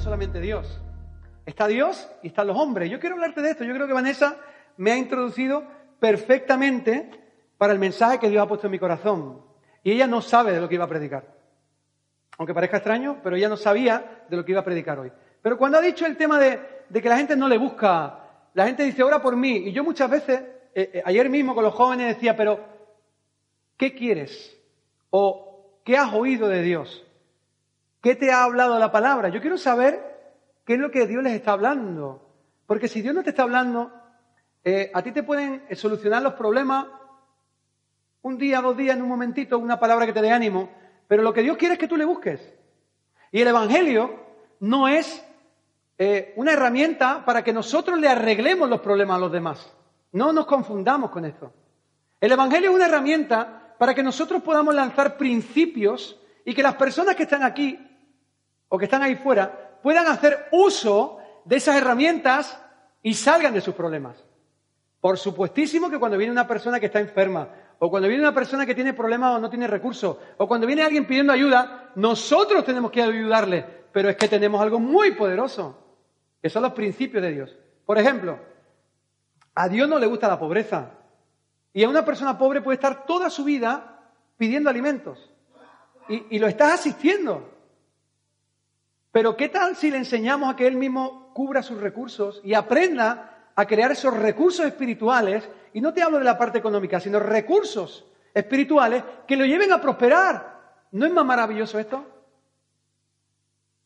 [0.00, 0.80] Solamente Dios.
[1.44, 2.90] Está Dios y están los hombres.
[2.90, 3.64] Yo quiero hablarte de esto.
[3.64, 4.38] Yo creo que Vanessa
[4.76, 5.64] me ha introducido
[6.00, 7.10] perfectamente
[7.56, 9.42] para el mensaje que Dios ha puesto en mi corazón.
[9.82, 11.37] Y ella no sabe de lo que iba a predicar.
[12.38, 15.12] Aunque parezca extraño, pero ella no sabía de lo que iba a predicar hoy.
[15.42, 16.60] Pero cuando ha dicho el tema de,
[16.92, 18.20] que la gente no le busca,
[18.54, 19.56] la gente dice, ora por mí.
[19.68, 20.40] Y yo muchas veces,
[20.74, 22.60] eh, eh, ayer mismo con los jóvenes decía, pero
[23.76, 24.56] ¿qué quieres?
[25.10, 27.04] ¿O qué has oído de Dios?
[28.00, 29.30] ¿Qué te ha hablado la palabra?
[29.30, 30.00] Yo quiero saber
[30.64, 32.22] qué es lo que Dios les está hablando.
[32.66, 33.90] Porque si Dios no te está hablando,
[34.62, 36.86] eh, a ti te pueden solucionar los problemas
[38.22, 40.68] un día, dos días, en un momentito, una palabra que te dé ánimo,
[41.08, 42.40] pero lo que Dios quiere es que tú le busques.
[43.32, 44.20] Y el Evangelio
[44.60, 45.24] no es
[45.96, 49.74] eh, una herramienta para que nosotros le arreglemos los problemas a los demás.
[50.12, 51.52] No nos confundamos con esto.
[52.20, 57.16] El Evangelio es una herramienta para que nosotros podamos lanzar principios y que las personas
[57.16, 57.78] que están aquí
[58.68, 62.60] o que están ahí fuera puedan hacer uso de esas herramientas
[63.02, 64.22] y salgan de sus problemas.
[65.00, 67.48] Por supuestísimo que cuando viene una persona que está enferma,
[67.80, 70.82] o cuando viene una persona que tiene problemas o no tiene recursos, o cuando viene
[70.82, 73.64] alguien pidiendo ayuda, nosotros tenemos que ayudarle.
[73.92, 75.78] Pero es que tenemos algo muy poderoso,
[76.42, 77.56] que son los principios de Dios.
[77.86, 78.38] Por ejemplo,
[79.54, 80.90] a Dios no le gusta la pobreza.
[81.72, 84.00] Y a una persona pobre puede estar toda su vida
[84.36, 85.30] pidiendo alimentos.
[86.08, 87.48] Y, y lo estás asistiendo.
[89.12, 93.37] Pero ¿qué tal si le enseñamos a que él mismo cubra sus recursos y aprenda
[93.58, 95.48] a crear esos recursos espirituales?
[95.72, 99.80] Y no te hablo de la parte económica, sino recursos espirituales que lo lleven a
[99.80, 100.86] prosperar.
[100.92, 102.06] ¿No es más maravilloso esto?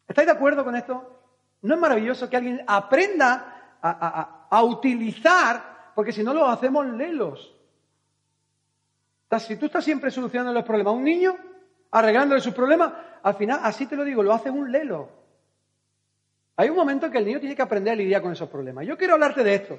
[0.06, 1.20] ¿Estáis de acuerdo con esto?
[1.62, 7.56] ¿No es maravilloso que alguien aprenda a, utilizar, porque si no lo hacemos lelos?
[9.38, 11.34] Si tú estás siempre solucionando los problemas a un niño,
[11.92, 15.21] arreglándole sus problemas, al final, así te lo digo, lo haces un lelo.
[16.56, 18.86] Hay un momento en que el niño tiene que aprender a lidiar con esos problemas.
[18.86, 19.78] Yo quiero hablarte de esto.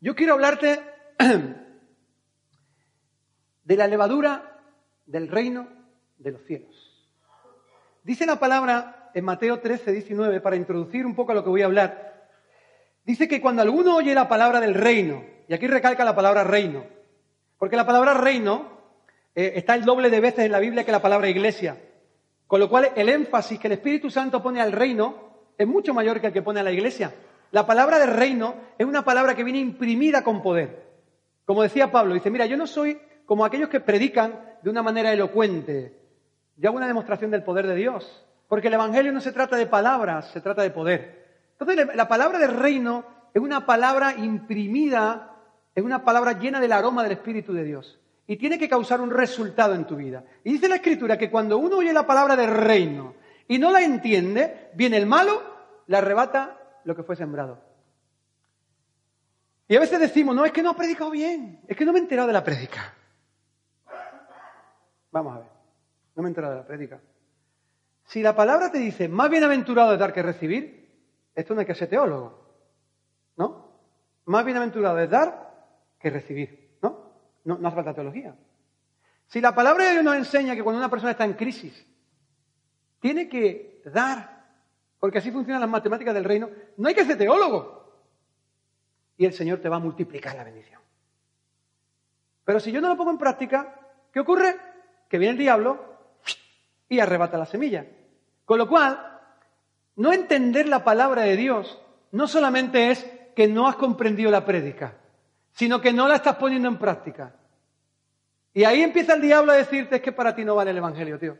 [0.00, 0.80] Yo quiero hablarte
[3.64, 4.60] de la levadura
[5.06, 5.66] del reino
[6.18, 7.08] de los cielos.
[8.04, 11.62] Dice la palabra en Mateo 13, 19, para introducir un poco a lo que voy
[11.62, 12.28] a hablar.
[13.04, 16.84] Dice que cuando alguno oye la palabra del reino, y aquí recalca la palabra reino,
[17.58, 18.78] porque la palabra reino
[19.34, 21.78] eh, está el doble de veces en la Biblia que la palabra iglesia,
[22.46, 25.27] con lo cual el énfasis que el Espíritu Santo pone al reino
[25.58, 27.12] es mucho mayor que el que pone a la iglesia.
[27.50, 30.86] La palabra de reino es una palabra que viene imprimida con poder.
[31.44, 35.12] Como decía Pablo, dice, mira, yo no soy como aquellos que predican de una manera
[35.12, 35.94] elocuente.
[36.56, 38.24] Yo hago una demostración del poder de Dios.
[38.48, 41.26] Porque el Evangelio no se trata de palabras, se trata de poder.
[41.58, 43.04] Entonces, la- la palabra de reino
[43.34, 45.32] es una palabra imprimida,
[45.74, 47.98] es una palabra llena del aroma del Espíritu de Dios.
[48.26, 50.24] Y tiene que causar un resultado en tu vida.
[50.44, 53.14] Y dice la Escritura que cuando uno oye la palabra de reino
[53.48, 55.42] y no la entiende, viene el malo,
[55.86, 57.58] le arrebata lo que fue sembrado.
[59.66, 61.98] Y a veces decimos, no, es que no ha predicado bien, es que no me
[61.98, 62.94] he enterado de la prédica.
[65.10, 65.48] Vamos a ver,
[66.14, 67.00] no me he enterado de la prédica.
[68.04, 70.78] Si la palabra te dice, más bienaventurado es dar que recibir,
[71.34, 72.46] esto no hay que ser teólogo,
[73.36, 73.68] ¿no?
[74.26, 75.54] Más bienaventurado es dar
[75.98, 77.12] que recibir, ¿no?
[77.44, 78.36] No, no hace falta teología.
[79.26, 81.86] Si la palabra de Dios nos enseña que cuando una persona está en crisis,
[83.00, 84.46] tiene que dar,
[84.98, 87.78] porque así funcionan las matemáticas del reino, no hay que ser teólogo.
[89.16, 90.80] Y el Señor te va a multiplicar la bendición.
[92.44, 93.74] Pero si yo no lo pongo en práctica,
[94.12, 94.56] ¿qué ocurre?
[95.08, 95.84] Que viene el diablo
[96.88, 97.86] y arrebata la semilla.
[98.44, 99.20] Con lo cual,
[99.96, 101.80] no entender la palabra de Dios
[102.12, 103.04] no solamente es
[103.34, 104.94] que no has comprendido la prédica,
[105.52, 107.34] sino que no la estás poniendo en práctica.
[108.54, 111.18] Y ahí empieza el diablo a decirte es que para ti no vale el Evangelio,
[111.18, 111.36] tío.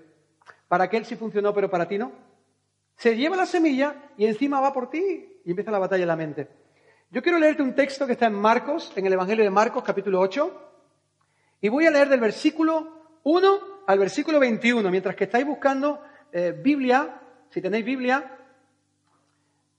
[0.69, 2.13] Para aquel sí funcionó, pero para ti no.
[2.97, 6.17] Se lleva la semilla y encima va por ti y empieza la batalla en la
[6.17, 6.49] mente.
[7.11, 10.21] Yo quiero leerte un texto que está en Marcos, en el Evangelio de Marcos, capítulo
[10.21, 10.71] 8,
[11.63, 14.91] y voy a leer del versículo 1 al versículo 21.
[14.91, 18.37] Mientras que estáis buscando eh, Biblia, si tenéis Biblia,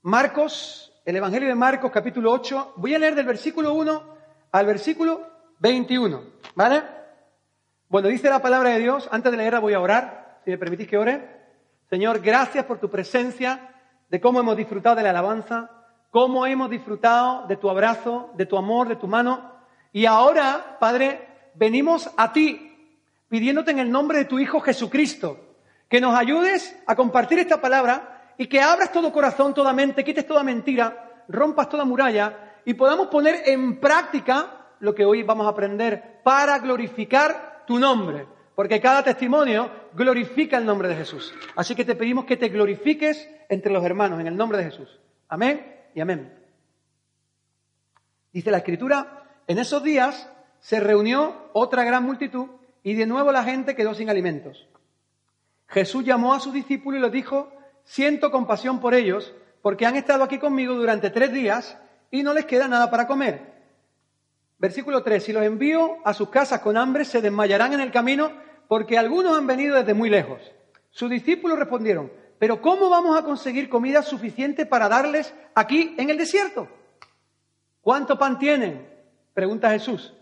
[0.02, 4.02] Marcos, el Evangelio de Marcos, capítulo 8, voy a leer del versículo 1
[4.50, 5.26] al versículo
[5.60, 6.22] 21.
[6.54, 6.82] ¿Vale?
[7.88, 10.88] Bueno, dice la palabra de Dios, antes de leerla voy a orar, si me permitís
[10.88, 11.40] que ore.
[11.88, 13.70] Señor, gracias por tu presencia,
[14.08, 15.70] de cómo hemos disfrutado de la alabanza,
[16.10, 19.52] cómo hemos disfrutado de tu abrazo, de tu amor, de tu mano.
[19.92, 22.66] Y ahora, Padre, venimos a ti
[23.28, 25.38] pidiéndote en el nombre de tu Hijo Jesucristo
[25.88, 30.26] que nos ayudes a compartir esta palabra y que abras todo corazón, toda mente, quites
[30.26, 35.50] toda mentira, rompas toda muralla y podamos poner en práctica lo que hoy vamos a
[35.50, 38.26] aprender para glorificar tu nombre.
[38.60, 41.32] Porque cada testimonio glorifica el nombre de Jesús.
[41.56, 45.00] Así que te pedimos que te glorifiques entre los hermanos en el nombre de Jesús.
[45.30, 45.64] Amén
[45.94, 46.30] y amén.
[48.30, 52.48] Dice la Escritura, en esos días se reunió otra gran multitud
[52.82, 54.68] y de nuevo la gente quedó sin alimentos.
[55.66, 57.50] Jesús llamó a sus discípulos y les dijo,
[57.84, 61.78] siento compasión por ellos, porque han estado aquí conmigo durante tres días
[62.10, 63.54] y no les queda nada para comer.
[64.58, 68.49] Versículo 3, si los envío a sus casas con hambre, se desmayarán en el camino,
[68.70, 70.40] porque algunos han venido desde muy lejos.
[70.90, 76.16] Sus discípulos respondieron, pero ¿cómo vamos a conseguir comida suficiente para darles aquí en el
[76.16, 76.68] desierto?
[77.80, 78.88] ¿Cuánto pan tienen?
[79.34, 80.14] Pregunta Jesús.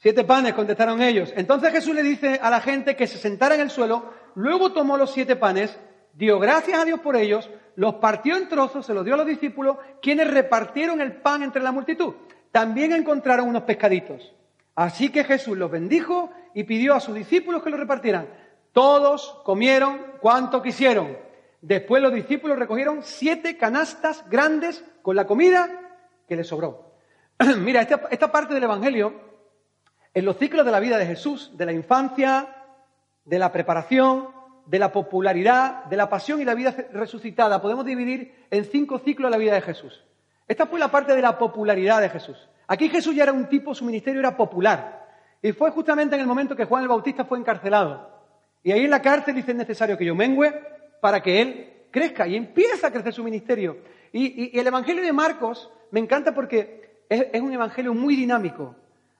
[0.00, 1.32] Siete panes, contestaron ellos.
[1.34, 4.98] Entonces Jesús le dice a la gente que se sentara en el suelo, luego tomó
[4.98, 5.74] los siete panes,
[6.12, 9.26] dio gracias a Dios por ellos, los partió en trozos, se los dio a los
[9.26, 12.12] discípulos, quienes repartieron el pan entre la multitud.
[12.50, 14.34] También encontraron unos pescaditos.
[14.74, 18.28] Así que Jesús los bendijo y pidió a sus discípulos que los repartieran.
[18.72, 21.16] Todos comieron cuanto quisieron.
[21.60, 25.68] Después los discípulos recogieron siete canastas grandes con la comida
[26.26, 26.96] que les sobró.
[27.58, 29.32] Mira, esta, esta parte del Evangelio
[30.14, 32.48] en los ciclos de la vida de Jesús, de la infancia,
[33.24, 34.28] de la preparación,
[34.66, 39.30] de la popularidad, de la pasión y la vida resucitada, podemos dividir en cinco ciclos
[39.30, 40.04] la vida de Jesús.
[40.46, 42.48] Esta fue la parte de la popularidad de Jesús.
[42.66, 45.01] Aquí Jesús ya era un tipo, su ministerio era popular.
[45.42, 48.08] Y fue justamente en el momento que Juan el Bautista fue encarcelado.
[48.62, 50.54] Y ahí en la cárcel dice es necesario que yo mengüe
[51.00, 52.28] para que él crezca.
[52.28, 53.78] Y empieza a crecer su ministerio.
[54.12, 58.76] Y, el Evangelio de Marcos me encanta porque es un Evangelio muy dinámico.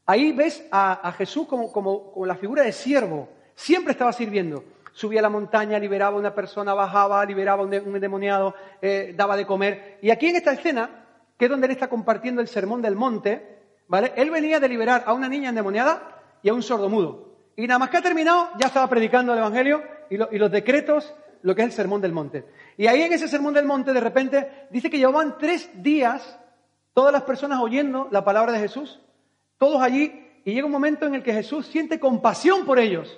[0.06, 3.28] Ahí ves a, Jesús como, la figura de siervo.
[3.54, 4.64] Siempre estaba sirviendo.
[4.92, 9.36] Subía a la montaña, liberaba a una persona, bajaba, liberaba a un, endemoniado, eh, daba
[9.36, 9.98] de comer.
[10.02, 11.06] Y aquí en esta escena,
[11.38, 13.61] que es donde él está compartiendo el sermón del monte,
[13.98, 17.32] Él venía de liberar a una niña endemoniada y a un sordomudo.
[17.56, 21.14] Y nada más que ha terminado, ya estaba predicando el Evangelio y, y los decretos,
[21.42, 22.46] lo que es el sermón del monte.
[22.76, 26.38] Y ahí en ese sermón del monte, de repente, dice que llevaban tres días
[26.94, 29.00] todas las personas oyendo la palabra de Jesús
[29.62, 30.12] todos allí,
[30.44, 33.16] y llega un momento en el que Jesús siente compasión por ellos.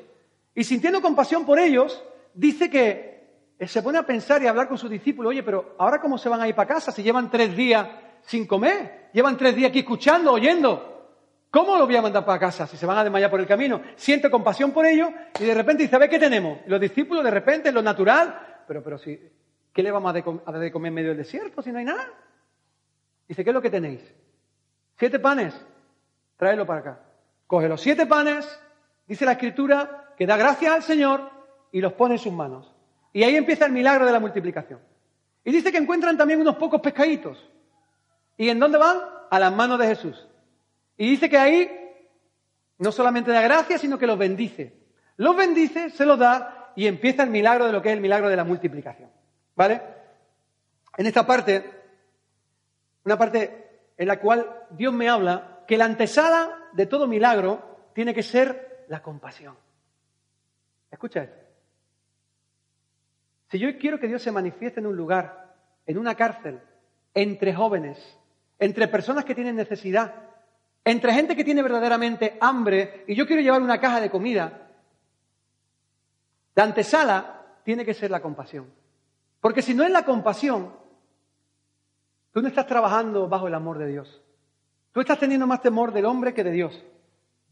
[0.54, 2.04] Y sintiendo compasión por ellos,
[2.34, 6.02] dice que se pone a pensar y a hablar con sus discípulos, oye, pero ahora
[6.02, 7.88] cómo se van a ir para casa si llevan tres días
[8.26, 10.90] sin comer, llevan tres días aquí escuchando, oyendo.
[11.50, 13.80] ¿Cómo los voy a mandar para casa si se van a desmayar por el camino?
[13.94, 16.58] Siente compasión por ellos y de repente dice, a ver qué tenemos.
[16.66, 19.20] los discípulos de repente, lo natural, pero, pero si,
[19.72, 22.10] ¿qué le vamos a, dar de comer en medio del desierto si no hay nada?
[23.28, 24.00] Dice, ¿qué es lo que tenéis?
[24.96, 25.54] Siete panes
[26.36, 27.00] tráelo para acá.
[27.46, 28.46] Coge los siete panes,
[29.06, 31.30] dice la escritura, que da gracias al Señor
[31.72, 32.72] y los pone en sus manos.
[33.12, 34.80] Y ahí empieza el milagro de la multiplicación.
[35.44, 37.42] Y dice que encuentran también unos pocos pescaditos.
[38.36, 38.98] ¿Y en dónde van?
[39.30, 40.28] A las manos de Jesús.
[40.96, 41.70] Y dice que ahí
[42.78, 44.74] no solamente da gracias, sino que los bendice.
[45.16, 48.28] Los bendice, se los da y empieza el milagro de lo que es el milagro
[48.28, 49.10] de la multiplicación.
[49.54, 49.80] ¿Vale?
[50.96, 51.64] En esta parte,
[53.04, 58.14] una parte en la cual Dios me habla que la antesala de todo milagro tiene
[58.14, 59.56] que ser la compasión.
[60.90, 61.44] Escucha esto.
[63.50, 65.54] Si yo quiero que Dios se manifieste en un lugar,
[65.86, 66.60] en una cárcel,
[67.14, 68.18] entre jóvenes,
[68.58, 70.14] entre personas que tienen necesidad,
[70.84, 74.68] entre gente que tiene verdaderamente hambre, y yo quiero llevar una caja de comida,
[76.54, 78.70] la antesala tiene que ser la compasión.
[79.40, 80.72] Porque si no es la compasión,
[82.32, 84.22] tú no estás trabajando bajo el amor de Dios.
[84.92, 86.84] Tú estás teniendo más temor del hombre que de Dios.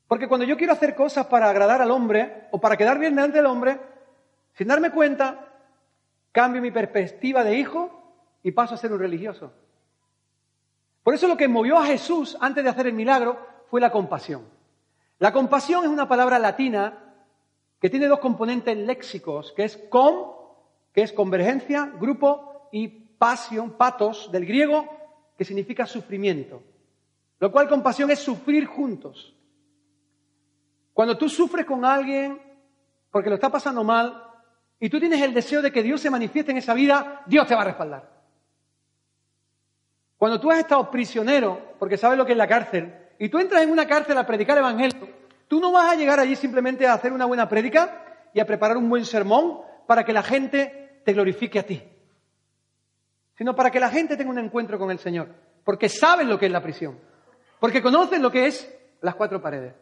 [0.07, 3.39] Porque cuando yo quiero hacer cosas para agradar al hombre o para quedar bien delante
[3.39, 3.81] del hombre,
[4.55, 5.49] sin darme cuenta,
[6.31, 9.53] cambio mi perspectiva de hijo y paso a ser un religioso.
[11.03, 14.47] Por eso lo que movió a Jesús antes de hacer el milagro fue la compasión.
[15.19, 16.99] La compasión es una palabra latina
[17.81, 20.33] que tiene dos componentes léxicos, que es com,
[20.93, 24.89] que es convergencia, grupo, y pasión, patos, del griego,
[25.37, 26.63] que significa sufrimiento.
[27.41, 29.35] Lo cual compasión es sufrir juntos.
[30.93, 32.41] Cuando tú sufres con alguien
[33.11, 34.25] porque lo está pasando mal
[34.79, 37.55] y tú tienes el deseo de que Dios se manifieste en esa vida, Dios te
[37.55, 38.22] va a respaldar.
[40.23, 43.65] Cuando tú has estado prisionero, porque sabes lo que es la cárcel, y tú entras
[43.65, 45.09] en una cárcel a predicar el Evangelio,
[45.49, 48.77] tú no vas a llegar allí simplemente a hacer una buena prédica y a preparar
[48.77, 51.83] un buen sermón para que la gente te glorifique a ti,
[53.37, 55.27] sino para que la gente tenga un encuentro con el Señor,
[55.65, 57.01] porque saben lo que es la prisión,
[57.59, 59.75] porque conocen lo que es las cuatro paredes.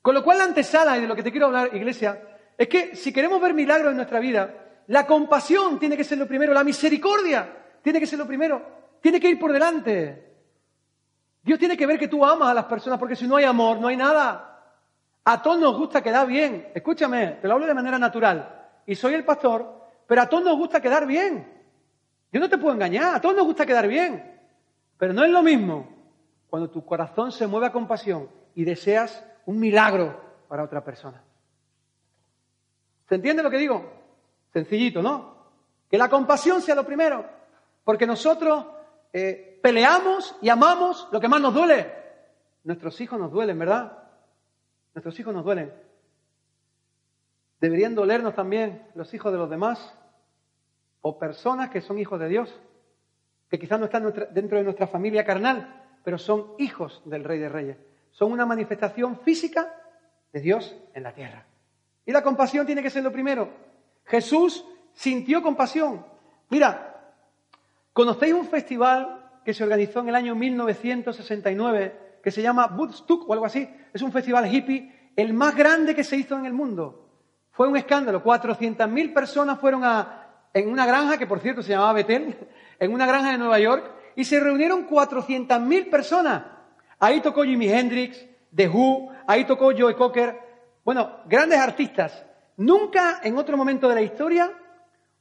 [0.00, 2.22] Con lo cual la antesala, y de lo que te quiero hablar, iglesia,
[2.56, 6.28] es que si queremos ver milagros en nuestra vida, la compasión tiene que ser lo
[6.28, 10.32] primero, la misericordia tiene que ser lo primero, tiene que ir por delante.
[11.42, 13.78] Dios tiene que ver que tú amas a las personas, porque si no hay amor,
[13.78, 14.48] no hay nada.
[15.24, 16.70] A todos nos gusta quedar bien.
[16.72, 18.70] Escúchame, te lo hablo de manera natural.
[18.86, 21.52] Y soy el pastor, pero a todos nos gusta quedar bien.
[22.32, 24.40] Yo no te puedo engañar, a todos nos gusta quedar bien.
[24.96, 25.88] Pero no es lo mismo
[26.48, 31.22] cuando tu corazón se mueve a compasión y deseas un milagro para otra persona.
[33.08, 33.84] ¿Se entiende lo que digo?
[34.52, 35.34] Sencillito, ¿no?
[35.90, 37.26] Que la compasión sea lo primero,
[37.84, 38.66] porque nosotros
[39.12, 41.92] eh, peleamos y amamos lo que más nos duele.
[42.64, 43.98] Nuestros hijos nos duelen, ¿verdad?
[44.94, 45.72] Nuestros hijos nos duelen.
[47.60, 49.94] Deberían dolernos también los hijos de los demás
[51.00, 52.60] o personas que son hijos de Dios,
[53.48, 57.48] que quizás no están dentro de nuestra familia carnal, pero son hijos del Rey de
[57.48, 57.76] Reyes
[58.12, 59.74] son una manifestación física
[60.32, 61.46] de Dios en la tierra.
[62.06, 63.50] Y la compasión tiene que ser lo primero.
[64.04, 66.06] Jesús sintió compasión.
[66.50, 66.91] Mira,
[67.92, 73.32] ¿conocéis un festival que se organizó en el año 1969 que se llama Woodstock o
[73.32, 73.68] algo así?
[73.92, 77.08] Es un festival hippie, el más grande que se hizo en el mundo.
[77.50, 78.22] Fue un escándalo.
[78.22, 82.36] 400.000 personas fueron a, en una granja, que por cierto se llamaba Betel,
[82.78, 86.42] en una granja de Nueva York, y se reunieron 400.000 personas
[87.02, 90.38] Ahí tocó Jimi Hendrix, The Who, ahí tocó Joe Cocker.
[90.84, 92.24] Bueno, grandes artistas.
[92.56, 94.52] Nunca en otro momento de la historia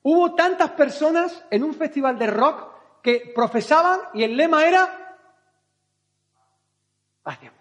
[0.04, 5.18] hubo tantas personas en un festival de rock que profesaban y el lema era
[7.24, 7.60] paz y amor.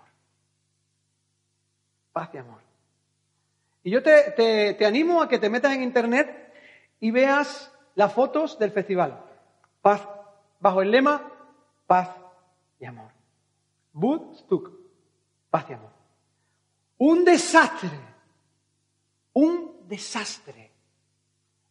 [2.12, 2.61] Paz y amor.
[3.82, 4.32] Y yo te,
[4.78, 6.52] te animo a que te metas en internet
[7.00, 9.25] y veas las fotos del festival.
[9.80, 10.06] Paz,
[10.61, 11.32] bajo el lema
[11.87, 12.11] paz
[12.78, 13.11] y amor.
[13.94, 14.70] Woodstock.
[15.50, 15.90] Paz y amor.
[16.99, 17.90] Un desastre.
[19.32, 20.70] Un desastre.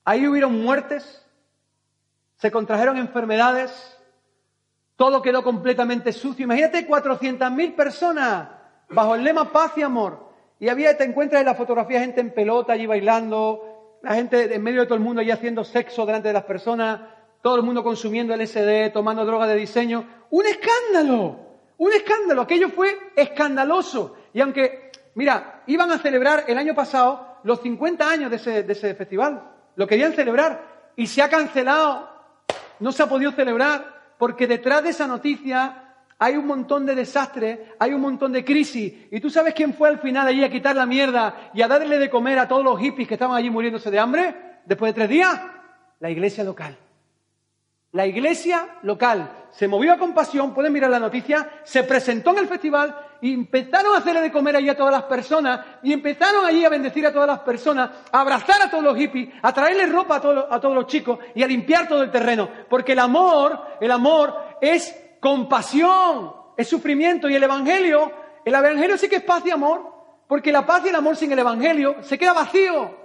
[0.09, 1.23] Ahí hubieron muertes,
[2.37, 3.95] se contrajeron enfermedades,
[4.95, 6.45] todo quedó completamente sucio.
[6.45, 8.49] Imagínate 400.000 personas
[8.89, 10.31] bajo el lema paz y amor.
[10.59, 14.63] Y había, te encuentras en la fotografía gente en pelota allí bailando, la gente en
[14.63, 17.01] medio de todo el mundo allí haciendo sexo delante de las personas,
[17.43, 20.07] todo el mundo consumiendo LSD, tomando droga de diseño.
[20.31, 21.37] ¡Un escándalo!
[21.77, 24.15] Un escándalo, aquello fue escandaloso.
[24.33, 29.58] Y aunque, mira, iban a celebrar el año pasado los 50 años de ese, festival,
[29.79, 32.09] lo querían celebrar y se ha cancelado,
[32.81, 37.59] no se ha podido celebrar, porque detrás de esa noticia hay un montón de desastres,
[37.79, 39.07] hay un montón de crisis.
[39.09, 41.97] ¿Y tú sabes quién fue al final allí a quitar la mierda y a darle
[41.97, 45.09] de comer a todos los hippies que estaban allí muriéndose de hambre después de tres
[45.09, 45.39] días?
[46.01, 46.77] La iglesia local.
[47.91, 52.47] La iglesia local se movió a compasión, pueden mirar la noticia, se presentó en el
[52.47, 56.63] festival y empezaron a hacerle de comer allí a todas las personas y empezaron allí
[56.63, 60.17] a bendecir a todas las personas, a abrazar a todos los hippies, a traerle ropa
[60.17, 62.47] a a todos los chicos y a limpiar todo el terreno.
[62.69, 68.11] Porque el amor, el amor es compasión, es sufrimiento y el evangelio,
[68.45, 69.91] el evangelio sí que es paz y amor,
[70.27, 72.95] porque la paz y el amor sin el evangelio se queda vacío.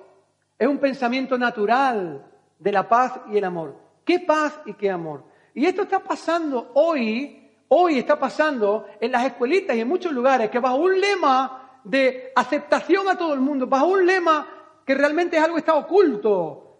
[0.58, 3.83] Es un pensamiento natural de la paz y el amor.
[4.04, 5.24] Qué paz y qué amor.
[5.54, 10.50] Y esto está pasando hoy, hoy está pasando en las escuelitas y en muchos lugares,
[10.50, 14.46] que bajo un lema de aceptación a todo el mundo, bajo un lema
[14.84, 16.78] que realmente es algo que está oculto,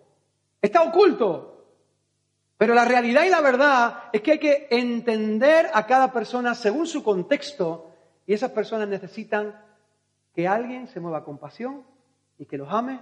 [0.61, 1.51] está oculto.
[2.57, 6.87] Pero la realidad y la verdad es que hay que entender a cada persona según
[6.87, 7.91] su contexto
[8.27, 9.61] y esas personas necesitan
[10.35, 11.85] que alguien se mueva con pasión
[12.39, 13.01] y que los ame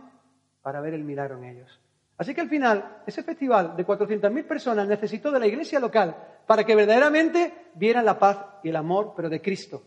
[0.62, 1.81] para ver el milagro en ellos.
[2.22, 6.14] Así que al final, ese festival de 400.000 personas necesitó de la iglesia local
[6.46, 9.82] para que verdaderamente vieran la paz y el amor, pero de Cristo.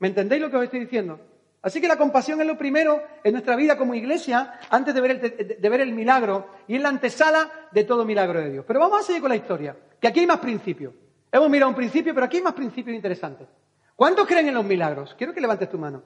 [0.00, 1.20] ¿Me entendéis lo que os estoy diciendo?
[1.62, 5.80] Así que la compasión es lo primero en nuestra vida como iglesia antes de ver,
[5.80, 8.64] el, milagro y es la antesala de todo milagro de Dios.
[8.66, 10.92] Pero vamos a seguir con la historia, que aquí hay más principios.
[11.30, 13.46] Hemos mirado un principio, pero aquí hay más principios interesantes.
[13.94, 15.14] ¿Cuántos creen en los milagros?
[15.16, 16.02] Quiero que levantes tu mano.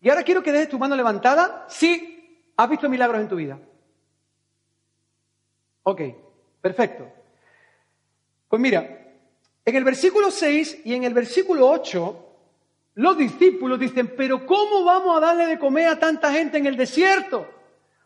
[0.00, 2.15] Y ahora quiero que dejes tu mano levantada sí
[2.56, 3.58] ¿Has visto milagros en tu vida?
[5.82, 6.00] Ok,
[6.60, 7.06] perfecto.
[8.48, 9.12] Pues mira,
[9.64, 12.22] en el versículo 6 y en el versículo 8
[12.94, 16.76] los discípulos dicen, pero ¿cómo vamos a darle de comer a tanta gente en el
[16.76, 17.46] desierto?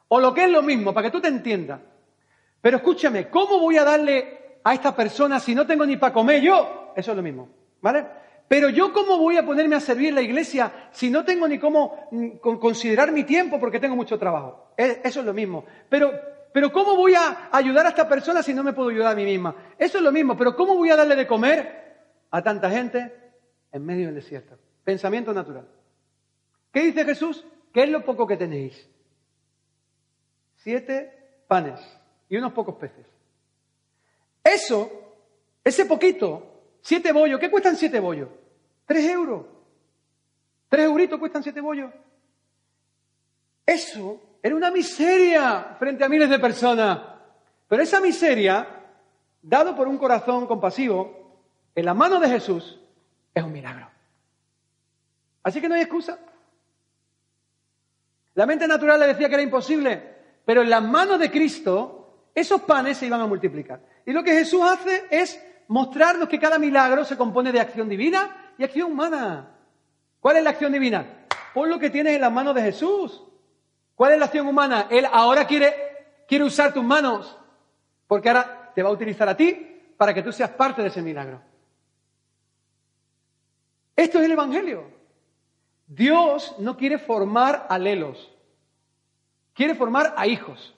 [0.09, 1.81] O lo que es lo mismo, para que tú te entiendas.
[2.61, 6.43] Pero escúchame, ¿cómo voy a darle a esta persona si no tengo ni para comer
[6.43, 6.93] yo?
[6.97, 7.49] Eso es lo mismo,
[7.81, 8.05] ¿vale?
[8.51, 12.09] Pero yo cómo voy a ponerme a servir la iglesia si no tengo ni cómo
[12.11, 14.73] mm, considerar mi tiempo porque tengo mucho trabajo.
[14.77, 15.65] E, eso es lo mismo.
[15.89, 16.11] Pero,
[16.53, 19.25] pero ¿cómo voy a ayudar a esta persona si no me puedo ayudar a mí
[19.25, 19.55] misma?
[19.79, 20.37] Eso es lo mismo.
[20.37, 21.95] Pero ¿cómo voy a darle de comer
[22.29, 23.15] a tanta gente
[23.71, 24.59] en medio del desierto?
[24.83, 25.69] Pensamiento natural.
[26.73, 27.47] ¿Qué dice Jesús?
[27.73, 28.85] ¿Qué es lo poco que tenéis?
[30.57, 31.79] Siete panes
[32.29, 33.07] y unos pocos peces.
[34.43, 34.91] Eso,
[35.63, 38.40] ese poquito, siete bollos, ¿qué cuestan siete bollos?
[38.91, 39.47] Tres euros.
[40.69, 41.93] Tres euritos cuestan siete bollos.
[43.65, 46.99] Eso era una miseria frente a miles de personas.
[47.69, 48.67] Pero esa miseria,
[49.41, 51.39] dado por un corazón compasivo,
[51.73, 52.81] en la mano de Jesús,
[53.33, 53.89] es un milagro.
[55.45, 56.19] Así que no hay excusa.
[58.35, 60.03] La mente natural le decía que era imposible,
[60.45, 63.83] pero en las manos de Cristo esos panes se iban a multiplicar.
[64.05, 68.49] Y lo que Jesús hace es mostrarnos que cada milagro se compone de acción divina
[68.61, 69.49] y acción humana.
[70.21, 71.27] ¿Cuál es la acción divina?
[71.55, 73.23] Pon lo que tienes en las manos de Jesús.
[73.95, 74.87] ¿Cuál es la acción humana?
[74.91, 75.75] Él ahora quiere,
[76.29, 77.35] quiere usar tus manos,
[78.07, 81.01] porque ahora te va a utilizar a ti para que tú seas parte de ese
[81.01, 81.41] milagro.
[83.97, 84.85] Esto es el Evangelio.
[85.87, 88.31] Dios no quiere formar alelos,
[89.55, 90.75] quiere formar a hijos.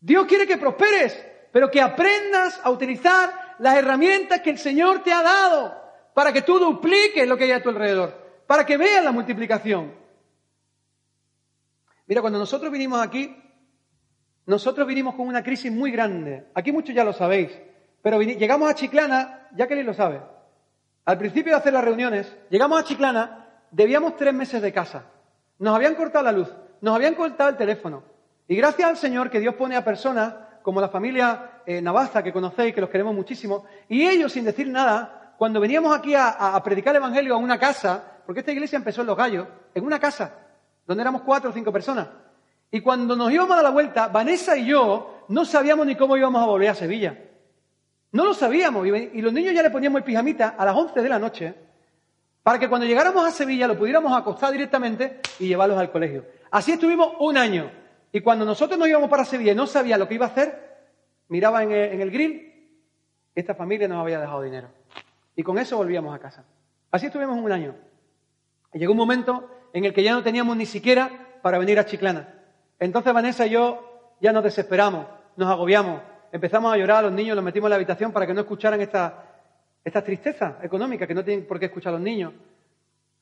[0.00, 5.12] Dios quiere que prosperes, pero que aprendas a utilizar las herramientas que el Señor te
[5.12, 5.81] ha dado
[6.14, 8.14] para que tú dupliques lo que hay a tu alrededor,
[8.46, 9.92] para que veas la multiplicación.
[12.06, 13.36] Mira, cuando nosotros vinimos aquí,
[14.46, 16.48] nosotros vinimos con una crisis muy grande.
[16.54, 17.50] Aquí muchos ya lo sabéis,
[18.02, 20.20] pero llegamos a Chiclana, ya que lo sabe.
[21.04, 25.06] Al principio de hacer las reuniones, llegamos a Chiclana, debíamos tres meses de casa.
[25.58, 28.02] Nos habían cortado la luz, nos habían cortado el teléfono.
[28.48, 32.32] Y gracias al Señor que Dios pone a personas como la familia eh, Navaza, que
[32.32, 36.94] conocéis, que los queremos muchísimo, y ellos, sin decir nada, cuando veníamos aquí a, predicar
[36.94, 40.34] el Evangelio a una casa, porque esta iglesia empezó en Los Gallos, en una casa,
[40.86, 42.08] donde éramos cuatro o cinco personas.
[42.70, 46.16] Y cuando nos íbamos a dar la vuelta, Vanessa y yo no sabíamos ni cómo
[46.16, 47.18] íbamos a volver a Sevilla.
[48.12, 48.86] No lo sabíamos.
[48.86, 51.54] Y los niños ya le poníamos el pijamita a las once de la noche
[52.42, 56.24] para que cuando llegáramos a Sevilla lo pudiéramos acostar directamente y llevarlos al colegio.
[56.50, 57.70] Así estuvimos un año.
[58.10, 60.86] Y cuando nosotros nos íbamos para Sevilla y no sabía lo que iba a hacer,
[61.28, 62.52] miraba en el, en el grill,
[63.34, 64.68] esta familia nos había dejado dinero.
[65.36, 66.44] Y con eso volvíamos a casa.
[66.90, 67.74] Así estuvimos un año.
[68.72, 71.10] Y llegó un momento en el que ya no teníamos ni siquiera
[71.42, 72.34] para venir a Chiclana.
[72.78, 77.34] Entonces Vanessa y yo ya nos desesperamos, nos agobiamos, empezamos a llorar a los niños,
[77.34, 79.24] los metimos en la habitación para que no escucharan esta,
[79.84, 82.32] esta tristeza económica que no tienen por qué escuchar los niños.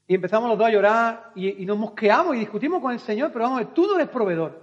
[0.07, 3.31] Y empezamos los dos a llorar y, y nos mosqueamos y discutimos con el Señor,
[3.33, 4.61] pero vamos, tú no eres proveedor,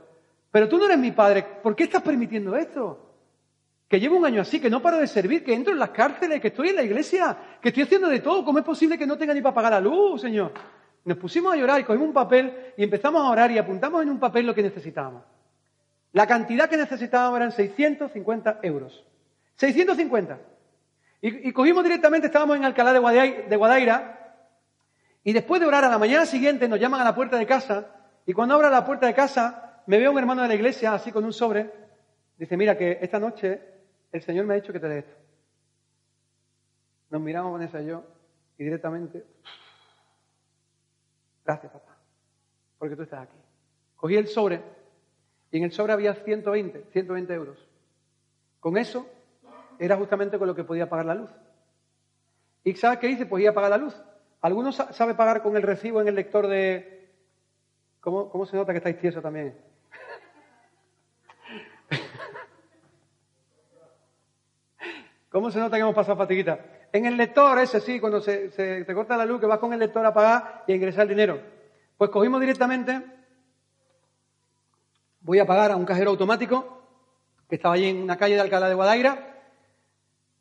[0.51, 3.06] pero tú no eres mi padre, ¿por qué estás permitiendo esto?
[3.87, 6.41] Que llevo un año así, que no paro de servir, que entro en las cárceles,
[6.41, 8.43] que estoy en la iglesia, que estoy haciendo de todo.
[8.43, 10.51] ¿Cómo es posible que no tenga ni para pagar la luz, Señor?
[11.05, 14.09] Nos pusimos a llorar y cogimos un papel y empezamos a orar y apuntamos en
[14.09, 15.23] un papel lo que necesitábamos.
[16.11, 19.05] La cantidad que necesitábamos eran 650 euros.
[19.55, 20.37] 650.
[21.21, 24.35] Y, cogimos directamente, estábamos en Alcalá de Guadaira, de Guadaira,
[25.23, 27.87] y después de orar a la mañana siguiente nos llaman a la puerta de casa,
[28.25, 31.11] y cuando abro la puerta de casa me veo un hermano de la iglesia así
[31.11, 31.71] con un sobre,
[32.37, 33.76] dice, mira que esta noche
[34.11, 35.15] el Señor me ha dicho que te dé esto.
[37.09, 38.03] Nos miramos Vanessa y yo
[38.57, 39.23] y directamente,
[41.45, 41.97] gracias papá,
[42.77, 43.37] porque tú estás aquí.
[43.95, 44.61] Cogí el sobre
[45.51, 47.57] y en el sobre había 120, 120 euros.
[48.59, 49.07] Con eso
[49.79, 51.29] era justamente con lo que podía pagar la luz.
[52.63, 53.25] ¿Y sabes qué hice?
[53.25, 53.95] Pues iba a pagar la luz.
[54.41, 57.09] ¿Alguno sabe pagar con el recibo en el lector de...
[58.01, 59.57] ¿Cómo, cómo se nota que estáis tiesos también?
[65.37, 66.57] ¿Cómo se nota que hemos pasado fatiguita?
[66.91, 69.77] En el lector, ese sí, cuando se, te corta la luz, que vas con el
[69.77, 71.39] lector a pagar y a ingresar el dinero.
[71.95, 73.03] Pues cogimos directamente,
[75.21, 76.81] voy a pagar a un cajero automático,
[77.47, 79.43] que estaba allí en una calle de Alcalá de Guadaira,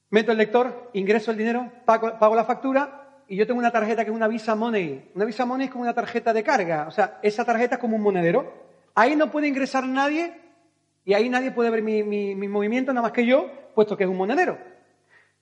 [0.09, 4.03] meto el lector, ingreso el dinero, pago, pago la factura y yo tengo una tarjeta
[4.03, 5.11] que es una Visa Money.
[5.15, 7.97] Una Visa Money es como una tarjeta de carga, o sea, esa tarjeta es como
[7.97, 8.51] un monedero.
[8.95, 10.41] Ahí no puede ingresar nadie
[11.05, 14.09] y ahí nadie puede ver mi, mi movimiento nada más que yo, puesto que es
[14.09, 14.75] un monedero.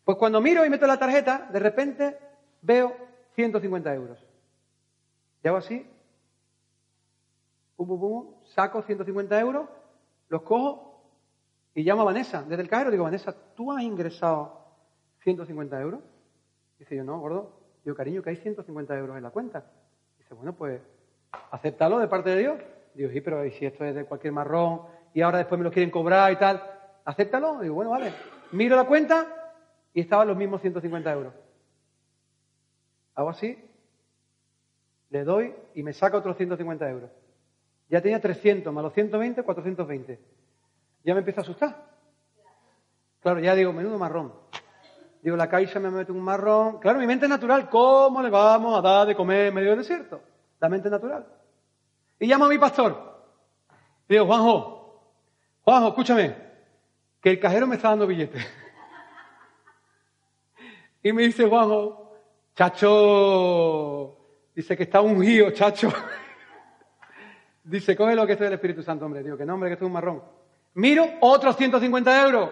[0.04, 2.18] Pues cuando miro y meto la tarjeta, de repente
[2.62, 2.94] veo
[3.34, 4.18] 150 euros.
[5.42, 5.86] Y hago así,
[7.76, 9.68] pum, pum, pum, saco 150 euros,
[10.28, 11.02] los cojo
[11.74, 12.42] y llamo a Vanessa.
[12.42, 14.64] Desde el cajero digo, Vanessa, ¿tú has ingresado
[15.22, 16.00] 150 euros?
[16.78, 19.62] Dice yo, no, gordo, Digo, cariño, que hay 150 euros en la cuenta.
[20.18, 20.80] Dice, bueno, pues
[21.50, 22.56] acéptalo de parte de Dios.
[22.94, 25.90] Digo, sí, pero si esto es de cualquier marrón y ahora después me lo quieren
[25.90, 26.62] cobrar y tal,
[27.04, 27.60] acéptalo.
[27.60, 28.12] Digo, bueno, vale.
[28.52, 29.43] Miro la cuenta
[29.94, 31.32] y estaban los mismos 150 euros.
[33.14, 33.56] Hago así,
[35.10, 37.10] le doy y me saca otros 150 euros.
[37.88, 40.20] Ya tenía 300, más los 120, 420.
[41.04, 41.94] Ya me empieza a asustar.
[43.20, 44.32] Claro, ya digo, menudo marrón.
[45.22, 46.80] Digo, la caixa me mete un marrón.
[46.80, 50.20] Claro, mi mente natural, ¿cómo le vamos a dar de comer en medio del desierto?
[50.58, 51.24] La mente natural.
[52.18, 53.22] Y llamo a mi pastor.
[54.08, 55.02] digo, Juanjo,
[55.62, 56.36] Juanjo, escúchame,
[57.20, 58.44] que el cajero me está dando billetes.
[61.04, 62.16] Y me dice Juanjo,
[62.56, 64.16] chacho,
[64.54, 65.92] dice que está ungido, chacho.
[67.62, 69.22] dice, coge lo que es el Espíritu Santo, hombre.
[69.22, 70.22] Digo, que no, hombre, que esto es un marrón.
[70.72, 72.50] Miro, otros 150 euros.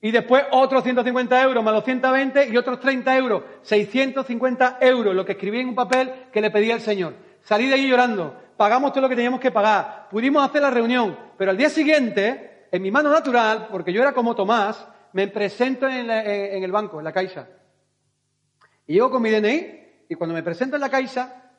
[0.00, 3.42] Y después otros 150 euros más los 120 y otros 30 euros.
[3.62, 7.14] 650 euros, lo que escribí en un papel que le pedí al Señor.
[7.40, 8.36] Salí de allí llorando.
[8.56, 10.06] Pagamos todo lo que teníamos que pagar.
[10.08, 11.18] Pudimos hacer la reunión.
[11.36, 15.88] Pero al día siguiente, en mi mano natural, porque yo era como Tomás, me presento
[15.88, 17.48] en, el banco, en la caixa.
[18.86, 21.52] Y llego con mi DNI y cuando me presento en la caixa,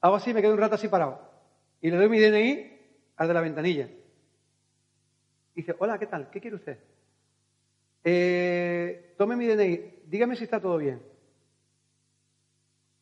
[0.00, 1.20] hago así, me quedo un rato así parado.
[1.80, 2.78] Y le doy mi DNI
[3.16, 3.88] al de la ventanilla.
[5.54, 6.30] Y dice, hola, ¿qué tal?
[6.30, 6.78] ¿Qué quiere usted?
[8.04, 11.02] Eh, tome mi DNI, dígame si está todo bien.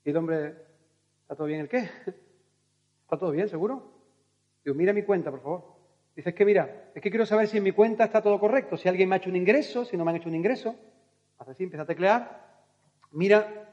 [0.04, 0.54] Y el hombre,
[1.22, 1.78] ¿está todo bien el qué?
[3.04, 3.92] ¿Está todo bien, seguro?
[4.64, 5.73] Digo, mira mi cuenta, por favor.
[6.14, 8.76] Dice, es que mira, es que quiero saber si en mi cuenta está todo correcto,
[8.76, 10.76] si alguien me ha hecho un ingreso, si no me han hecho un ingreso.
[11.38, 12.44] Hace así, empieza a teclear.
[13.12, 13.68] Mira,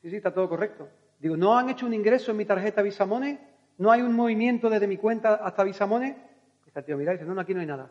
[0.00, 0.88] sí, sí, está todo correcto.
[1.18, 3.38] Digo, ¿no han hecho un ingreso en mi tarjeta Visamone?
[3.78, 6.16] ¿No hay un movimiento desde mi cuenta hasta Visamone?
[6.64, 7.90] Dice el tío, mira, dice, no, aquí no hay nada.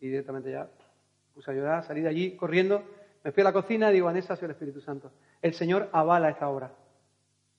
[0.00, 0.68] Y directamente ya
[1.34, 2.82] puse a llorar, salí de allí corriendo,
[3.26, 5.10] me fui a la cocina y digo, Vanessa, soy el Espíritu Santo.
[5.42, 6.72] El Señor avala esta obra.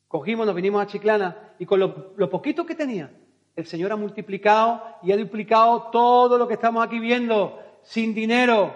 [0.07, 3.11] Cogimos, nos vinimos a Chiclana y con lo, poquito que tenía,
[3.57, 8.71] el Señor ha multiplicado y ha duplicado todo lo que estamos aquí viendo, sin dinero.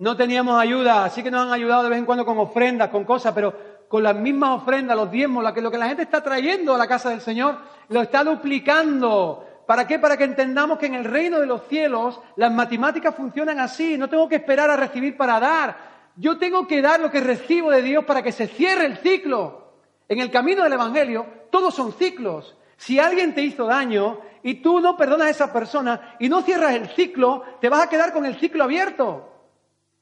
[0.00, 3.04] No teníamos ayuda, así que nos han ayudado de vez en cuando con ofrendas, con
[3.04, 3.54] cosas, pero
[3.88, 7.10] con las mismas ofrendas, los diezmos, lo que, la gente está trayendo a la casa
[7.10, 9.46] del Señor, lo está duplicando.
[9.68, 10.00] ¿Para qué?
[10.00, 13.96] Para que entendamos que en el reino de los cielos las matemáticas funcionan así.
[13.96, 15.76] No tengo que esperar a recibir para dar.
[16.16, 19.74] Yo tengo que dar lo que recibo de Dios para que se cierre el ciclo.
[20.08, 22.56] En el camino del Evangelio todos son ciclos.
[22.84, 26.74] Si alguien te hizo daño y tú no perdonas a esa persona y no cierras
[26.74, 29.26] el ciclo, te vas a quedar con el ciclo abierto.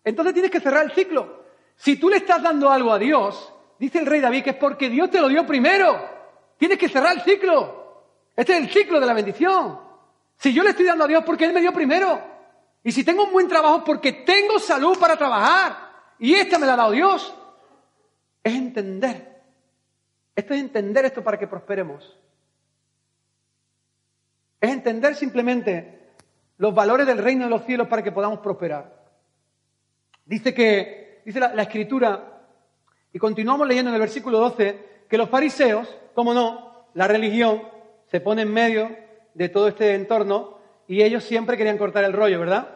[0.02, 1.44] Entonces tienes que cerrar el ciclo.
[1.76, 4.90] Si tú le estás dando algo a Dios, dice el rey David que es porque
[4.90, 5.96] Dios te lo dio primero.
[6.58, 8.02] Tienes que cerrar el ciclo.
[8.34, 9.78] Este es el ciclo de la bendición.
[10.36, 12.20] Si yo le estoy dando a Dios porque Él me dio primero.
[12.82, 15.92] Y si tengo un buen trabajo porque tengo salud para trabajar.
[16.18, 17.32] Y esta me la ha dado Dios.
[18.42, 19.40] Es entender.
[20.34, 22.18] Esto es entender esto para que prosperemos.
[24.62, 25.98] Es entender simplemente
[26.58, 28.94] los valores del reino de los cielos para que podamos prosperar.
[30.24, 32.44] Dice que, dice la, escritura,
[33.12, 37.60] y continuamos leyendo en el versículo 12, que los fariseos, como no, la religión,
[38.06, 38.96] se pone en medio
[39.34, 42.68] de todo este entorno y ellos siempre querían cortar el rollo, ¿verdad?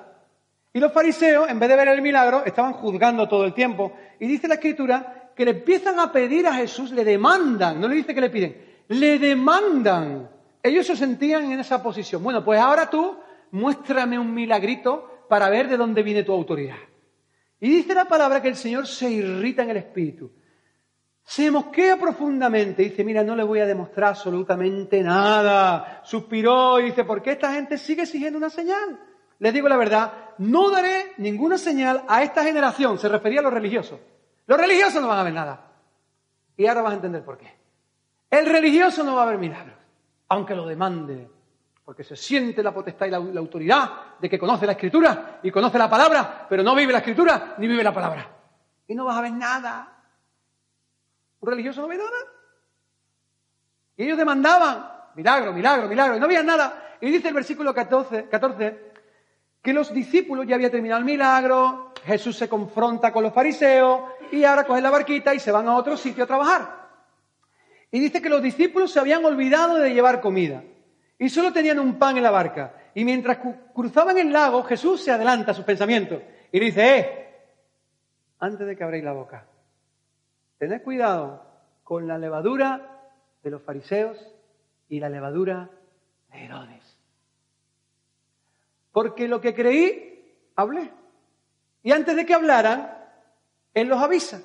[0.73, 3.93] Y los fariseos, en vez de ver el milagro, estaban juzgando todo el tiempo.
[4.19, 7.95] Y dice la escritura que le empiezan a pedir a Jesús, le demandan, no le
[7.95, 8.57] dice que le piden,
[8.89, 10.35] le demandan.
[10.67, 12.23] Ellos se sentían en esa posición.
[12.23, 13.19] Bueno, pues ahora tú
[13.51, 16.77] muéstrame un milagrito para ver de dónde viene tu autoridad.
[17.61, 20.31] Y dice la palabra que el Señor se irrita en el espíritu
[21.27, 26.01] se mosquea profundamente dice, mira, no le voy a demostrar absolutamente nada.
[26.05, 29.01] Suspiró y dice, ¿por qué esta gente sigue exigiendo una señal?
[29.41, 32.97] Les digo la verdad, no daré ninguna señal a esta generación.
[33.01, 33.99] Se refería a los religiosos.
[34.47, 35.73] Los religiosos no van a ver nada.
[36.57, 37.53] Y ahora vas a entender por qué.
[38.31, 39.75] El religioso no va a ver milagros,
[40.29, 41.31] aunque lo demande,
[41.85, 45.79] porque se siente la potestad y la, autoridad de que conoce la escritura y conoce
[45.79, 48.29] la palabra, pero no vive la escritura ni vive la palabra.
[48.89, 49.97] Y no vas a ver nada
[51.41, 52.17] un religioso no ve nada.
[53.97, 56.97] Y ellos demandaban milagro, milagro, milagro, y no había nada.
[57.01, 58.87] Y dice el versículo 14, 14
[59.63, 64.45] que los discípulos ya había terminado el milagro, Jesús se confronta con los fariseos y
[64.45, 66.86] ahora cogen la barquita y se van a otro sitio a trabajar.
[67.91, 70.63] Y dice que los discípulos se habían olvidado de llevar comida
[71.19, 72.75] y solo tenían un pan en la barca.
[72.95, 73.39] Y mientras
[73.75, 76.21] cruzaban el lago, Jesús se adelanta a sus pensamientos
[76.53, 77.35] y dice, eh,
[78.39, 79.47] antes de que abréis la boca,
[80.59, 81.45] Tened cuidado
[81.85, 83.03] con la levadura
[83.43, 84.19] de los fariseos
[84.89, 85.71] y la levadura
[86.33, 86.99] de Herodes.
[88.91, 90.91] Porque lo que creí, hablé.
[91.83, 92.91] Y antes de que hablaran,
[93.75, 94.41] Él los avisa.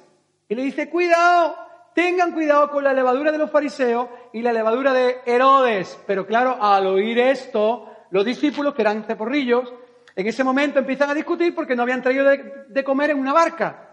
[0.49, 1.55] Y le dice, cuidado,
[1.93, 5.99] tengan cuidado con la levadura de los fariseos y la levadura de Herodes.
[6.07, 9.73] Pero claro, al oír esto, los discípulos, que eran ceporrillos,
[10.15, 13.33] en ese momento empiezan a discutir porque no habían traído de, de comer en una
[13.33, 13.89] barca.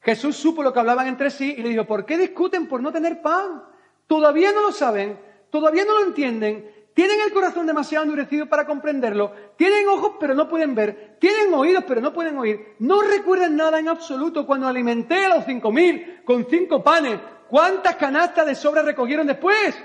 [0.00, 2.90] Jesús supo lo que hablaban entre sí y le dijo, ¿por qué discuten por no
[2.90, 3.62] tener pan?
[4.06, 5.18] Todavía no lo saben,
[5.50, 10.48] todavía no lo entienden, tienen el corazón demasiado endurecido para comprenderlo, tienen ojos pero no
[10.48, 15.24] pueden ver, tienen oídos pero no pueden oír, no recuerdan nada en absoluto cuando alimenté
[15.24, 17.18] a los cinco mil con cinco panes.
[17.50, 19.76] ¿Cuántas canastas de sobra recogieron después?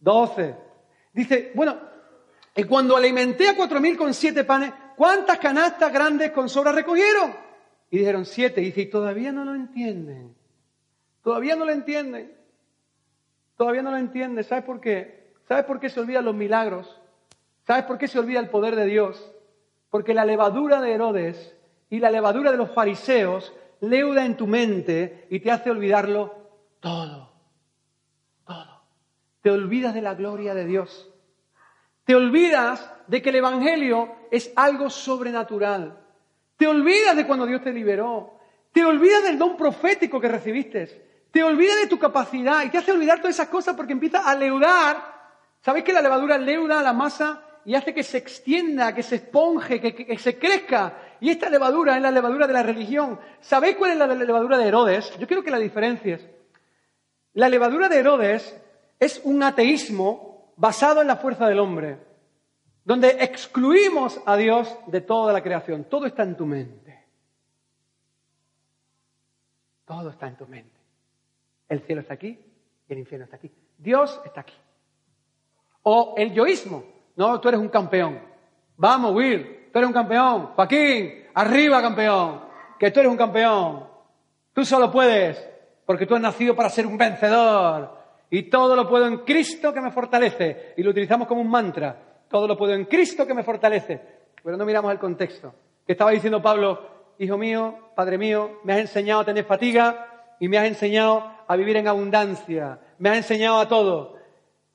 [0.00, 0.56] Doce.
[1.12, 1.78] Dice, bueno,
[2.56, 7.32] y cuando alimenté a cuatro mil con siete panes, ¿cuántas canastas grandes con sobra recogieron?
[7.90, 8.60] Y dijeron siete.
[8.60, 10.34] Y dice, y todavía no lo entienden.
[11.22, 12.36] Todavía no lo entienden.
[13.56, 14.42] Todavía no lo entienden.
[14.42, 15.34] ¿Sabes por qué?
[15.46, 17.00] ¿Sabes por qué se olvidan los milagros?
[17.66, 19.30] ¿Sabes por qué se olvida el poder de Dios?
[19.90, 21.54] Porque la levadura de Herodes
[21.88, 23.52] y la levadura de los fariseos
[23.82, 26.34] leuda en tu mente y te hace olvidarlo
[26.80, 27.30] todo.
[28.46, 28.82] Todo.
[29.42, 31.10] Te olvidas de la gloria de Dios.
[32.04, 35.98] Te olvidas de que el Evangelio es algo sobrenatural.
[36.56, 38.38] Te olvidas de cuando Dios te liberó.
[38.72, 41.26] Te olvidas del don profético que recibiste.
[41.30, 44.34] Te olvidas de tu capacidad y te hace olvidar todas esas cosas porque empieza a
[44.34, 45.12] leudar.
[45.60, 49.80] ¿Sabéis que la levadura leuda la masa y hace que se extienda, que se esponje,
[49.80, 50.96] que, se crezca?
[51.22, 53.16] Y esta levadura es la levadura de la religión.
[53.40, 55.16] ¿Sabéis cuál es la levadura de Herodes?
[55.20, 56.28] Yo quiero que la diferencies.
[57.34, 58.60] La levadura de Herodes
[58.98, 61.96] es un ateísmo basado en la fuerza del hombre,
[62.84, 65.84] donde excluimos a Dios de toda la creación.
[65.84, 67.06] Todo está en tu mente.
[69.84, 70.80] Todo está en tu mente.
[71.68, 72.36] El cielo está aquí
[72.88, 73.52] y el infierno está aquí.
[73.78, 74.56] Dios está aquí.
[75.84, 76.82] O el yoísmo.
[77.14, 78.20] No, tú eres un campeón.
[78.76, 80.50] Vamos, Will, tú eres un campeón.
[80.54, 82.42] Joaquín, arriba campeón.
[82.78, 83.84] Que tú eres un campeón.
[84.52, 85.48] Tú solo puedes,
[85.86, 88.02] porque tú has nacido para ser un vencedor.
[88.30, 90.74] Y todo lo puedo en Cristo que me fortalece.
[90.76, 91.96] Y lo utilizamos como un mantra.
[92.28, 94.00] Todo lo puedo en Cristo que me fortalece.
[94.42, 95.54] Pero no miramos el contexto.
[95.86, 96.86] Que estaba diciendo Pablo,
[97.18, 101.56] hijo mío, padre mío, me has enseñado a tener fatiga y me has enseñado a
[101.56, 102.78] vivir en abundancia.
[102.98, 104.16] Me has enseñado a todo.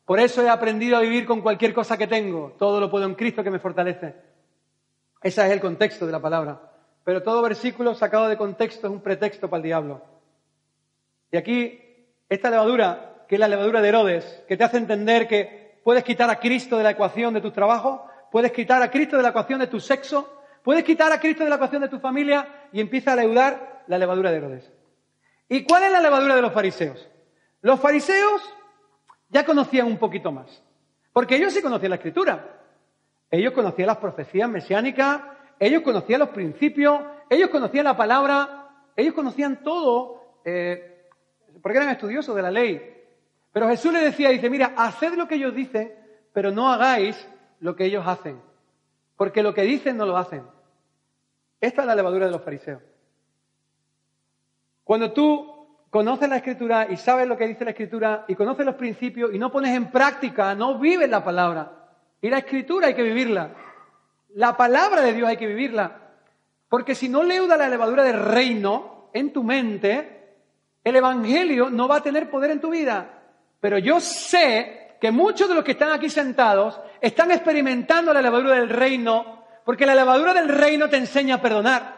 [0.05, 2.55] Por eso he aprendido a vivir con cualquier cosa que tengo.
[2.57, 4.15] Todo lo puedo en Cristo que me fortalece.
[5.21, 6.61] Ese es el contexto de la palabra.
[7.03, 10.03] Pero todo versículo sacado de contexto es un pretexto para el diablo.
[11.31, 11.81] Y aquí,
[12.29, 16.29] esta levadura, que es la levadura de Herodes, que te hace entender que puedes quitar
[16.29, 19.59] a Cristo de la ecuación de tu trabajo, puedes quitar a Cristo de la ecuación
[19.59, 23.13] de tu sexo, puedes quitar a Cristo de la ecuación de tu familia y empieza
[23.13, 24.71] a leudar la levadura de Herodes.
[25.49, 27.07] ¿Y cuál es la levadura de los fariseos?
[27.61, 28.41] Los fariseos
[29.29, 30.61] ya conocían un poquito más,
[31.13, 32.56] porque ellos sí conocían la escritura.
[33.29, 35.21] Ellos conocían las profecías mesiánicas,
[35.59, 41.09] ellos conocían los principios, ellos conocían la palabra, ellos conocían todo, eh,
[41.61, 42.93] porque eran estudiosos de la ley.
[43.51, 45.93] Pero Jesús les decía, dice, mira, haced lo que ellos dicen,
[46.31, 47.27] pero no hagáis
[47.59, 48.39] lo que ellos hacen,
[49.15, 50.43] porque lo que dicen no lo hacen.
[51.59, 52.81] Esta es la levadura de los fariseos.
[54.83, 55.57] Cuando tú
[55.89, 59.39] conoces la escritura y sabes lo que dice la escritura y conoces los principios y
[59.39, 61.86] no pones en práctica, no vives la palabra.
[62.21, 63.55] Y la escritura hay que vivirla.
[64.35, 66.01] La palabra de Dios hay que vivirla.
[66.69, 70.35] Porque si no leuda la levadura del reino en tu mente,
[70.83, 73.21] el Evangelio no va a tener poder en tu vida.
[73.59, 78.55] Pero yo sé que muchos de los que están aquí sentados están experimentando la levadura
[78.55, 81.97] del reino, porque la levadura del reino te enseña a perdonar.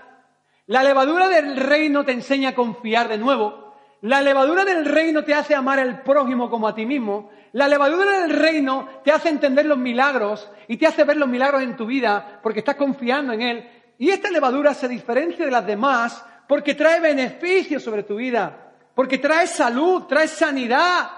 [0.68, 3.74] La levadura del reino te enseña a confiar de nuevo.
[4.02, 7.32] La levadura del reino te hace amar al prójimo como a ti mismo.
[7.54, 11.64] La levadura del reino te hace entender los milagros y te hace ver los milagros
[11.64, 13.70] en tu vida porque estás confiando en Él.
[13.98, 19.18] Y esta levadura se diferencia de las demás porque trae beneficios sobre tu vida, porque
[19.18, 21.10] trae salud, trae sanidad,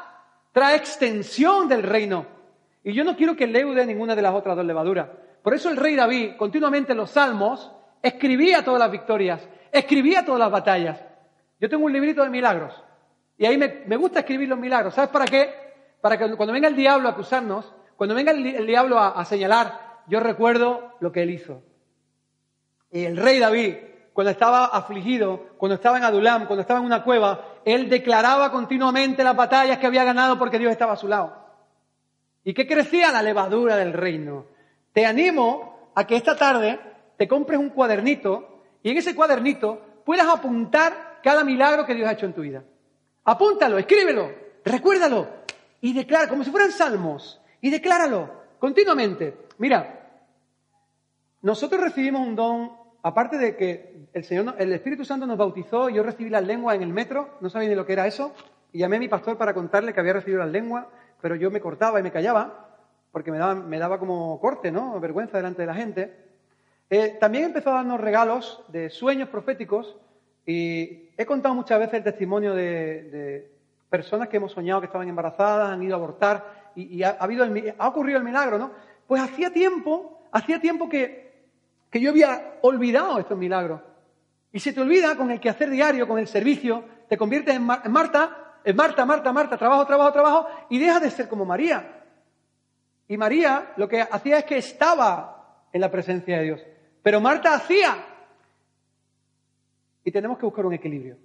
[0.51, 2.25] trae extensión del reino.
[2.83, 5.07] Y yo no quiero que leude ninguna de las otras dos levaduras.
[5.43, 10.39] Por eso el rey David, continuamente en los salmos, escribía todas las victorias, escribía todas
[10.39, 10.99] las batallas.
[11.59, 12.73] Yo tengo un librito de milagros
[13.37, 14.95] y ahí me, me gusta escribir los milagros.
[14.95, 15.60] ¿Sabes para qué?
[16.01, 20.01] Para que cuando venga el diablo a acusarnos, cuando venga el, diablo a, a señalar,
[20.07, 21.61] yo recuerdo lo que él hizo.
[22.91, 23.75] Y el rey David,
[24.13, 29.23] cuando estaba afligido, cuando estaba en Adulam, cuando estaba en una cueva, él declaraba continuamente
[29.23, 31.41] las batallas que había ganado porque Dios estaba a su lado.
[32.43, 33.11] ¿Y qué crecía?
[33.11, 34.45] La levadura del reino.
[34.93, 36.79] Te animo a que esta tarde
[37.17, 42.13] te compres un cuadernito y en ese cuadernito puedas apuntar cada milagro que Dios ha
[42.13, 42.63] hecho en tu vida.
[43.23, 44.31] Apúntalo, escríbelo,
[44.65, 45.40] recuérdalo
[45.81, 49.35] y declara, como si fueran salmos, y decláralo continuamente.
[49.57, 50.09] Mira,
[51.41, 52.71] nosotros recibimos un don
[53.03, 56.83] aparte de que el Señor, el Espíritu Santo nos bautizó, yo recibí las lenguas en
[56.83, 58.33] el metro, no sabía ni lo que era eso,
[58.71, 60.85] y llamé a mi pastor para contarle que había recibido las lenguas,
[61.21, 62.69] pero yo me cortaba y me callaba,
[63.11, 64.99] porque me daba, me daba como corte, ¿no?
[64.99, 66.15] Vergüenza delante de la gente.
[66.89, 69.97] Eh, también empezó a darnos regalos de sueños proféticos,
[70.45, 73.50] y he contado muchas veces el testimonio de,
[73.91, 77.17] personas que hemos soñado que estaban embarazadas, han ido a abortar, y, ha,
[77.79, 78.71] ocurrido el milagro, ¿no?
[79.05, 81.49] Pues hacía tiempo, hacía tiempo que,
[81.91, 83.81] yo había olvidado estos milagros.
[84.53, 88.59] Y se te olvida con el quehacer diario, con el servicio, te conviertes en, Marta,
[88.63, 92.05] en Marta, Marta, Marta, trabajo, trabajo, trabajo, y dejas de ser como María.
[93.09, 96.61] Y María lo que hacía es que estaba en la presencia de Dios.
[97.03, 98.05] Pero Marta hacía.
[100.05, 101.17] Y tenemos que buscar un equilibrio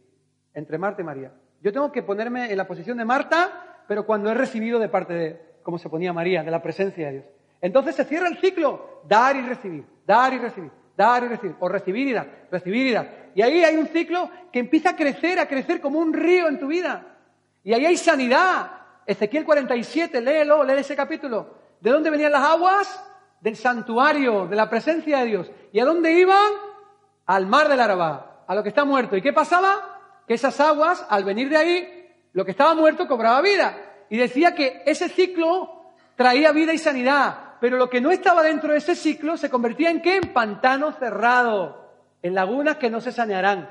[0.52, 1.32] entre Marta y María.
[1.62, 5.12] Yo tengo que ponerme en la posición de Marta, pero cuando he recibido de parte
[5.14, 7.24] de, como se ponía María, de la presencia de Dios.
[7.60, 11.68] Entonces se cierra el ciclo, dar y recibir, dar y recibir, dar y recibir, o
[11.68, 13.26] recibir y dar, recibir y dar.
[13.34, 16.58] Y ahí hay un ciclo que empieza a crecer, a crecer como un río en
[16.58, 17.16] tu vida.
[17.64, 18.70] Y ahí hay sanidad.
[19.06, 21.54] Ezequiel 47, léelo, lee ese capítulo.
[21.80, 23.04] ¿De dónde venían las aguas?
[23.40, 25.50] Del santuario, de la presencia de Dios.
[25.72, 26.52] ¿Y a dónde iban?
[27.26, 29.16] Al mar del Arabá, a lo que está muerto.
[29.16, 29.95] ¿Y qué pasaba?
[30.26, 33.76] Que esas aguas, al venir de ahí, lo que estaba muerto cobraba vida.
[34.10, 38.72] Y decía que ese ciclo traía vida y sanidad pero lo que no estaba dentro
[38.72, 40.16] de ese ciclo se convertía en qué?
[40.16, 41.90] En pantano cerrado,
[42.22, 43.70] en lagunas que no se sanearán.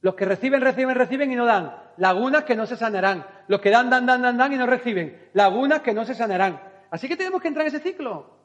[0.00, 1.76] Los que reciben, reciben, reciben y no dan.
[1.98, 3.24] Lagunas que no se sanarán.
[3.48, 5.28] Los que dan, dan, dan, dan, dan y no reciben.
[5.34, 6.60] Lagunas que no se sanarán.
[6.90, 8.38] Así que tenemos que entrar en ese ciclo.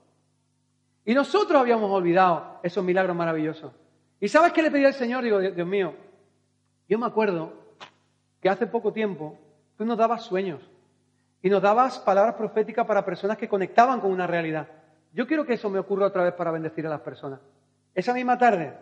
[1.06, 3.71] Y nosotros habíamos olvidado esos milagros maravillosos.
[4.19, 5.23] ¿Y sabes qué le pedí al Señor?
[5.23, 5.95] Digo, Dios mío,
[6.88, 7.54] yo me acuerdo
[8.41, 9.38] que hace poco tiempo
[9.78, 10.62] tú nos dabas sueños.
[11.41, 14.67] Y nos dabas palabras proféticas para personas que conectaban con una realidad.
[15.13, 17.39] Yo quiero que eso me ocurra otra vez para bendecir a las personas.
[17.93, 18.73] Esa misma tarde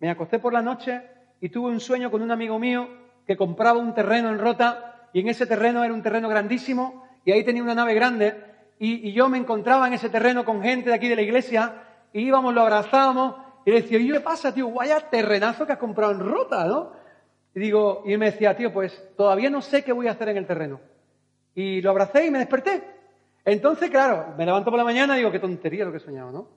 [0.00, 1.02] me acosté por la noche
[1.40, 2.88] y tuve un sueño con un amigo mío
[3.26, 7.32] que compraba un terreno en Rota y en ese terreno era un terreno grandísimo y
[7.32, 8.44] ahí tenía una nave grande
[8.78, 12.20] y, yo me encontraba en ese terreno con gente de aquí de la iglesia y
[12.22, 14.70] íbamos, lo abrazábamos y le decía, ¿y qué pasa, tío?
[14.70, 16.92] Vaya terrenazo que has comprado en Rota, ¿no?
[17.58, 20.28] Y digo, y él me decía, tío, pues todavía no sé qué voy a hacer
[20.28, 20.78] en el terreno.
[21.56, 22.84] Y lo abracé y me desperté.
[23.44, 26.30] Entonces, claro, me levanto por la mañana y digo, qué tontería lo que he soñado,
[26.30, 26.48] ¿no?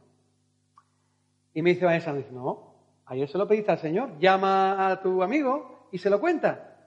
[1.55, 2.75] Y me dice Vanessa, me no,
[3.07, 6.77] ayer se lo pediste al Señor, llama a tu amigo y se lo cuenta.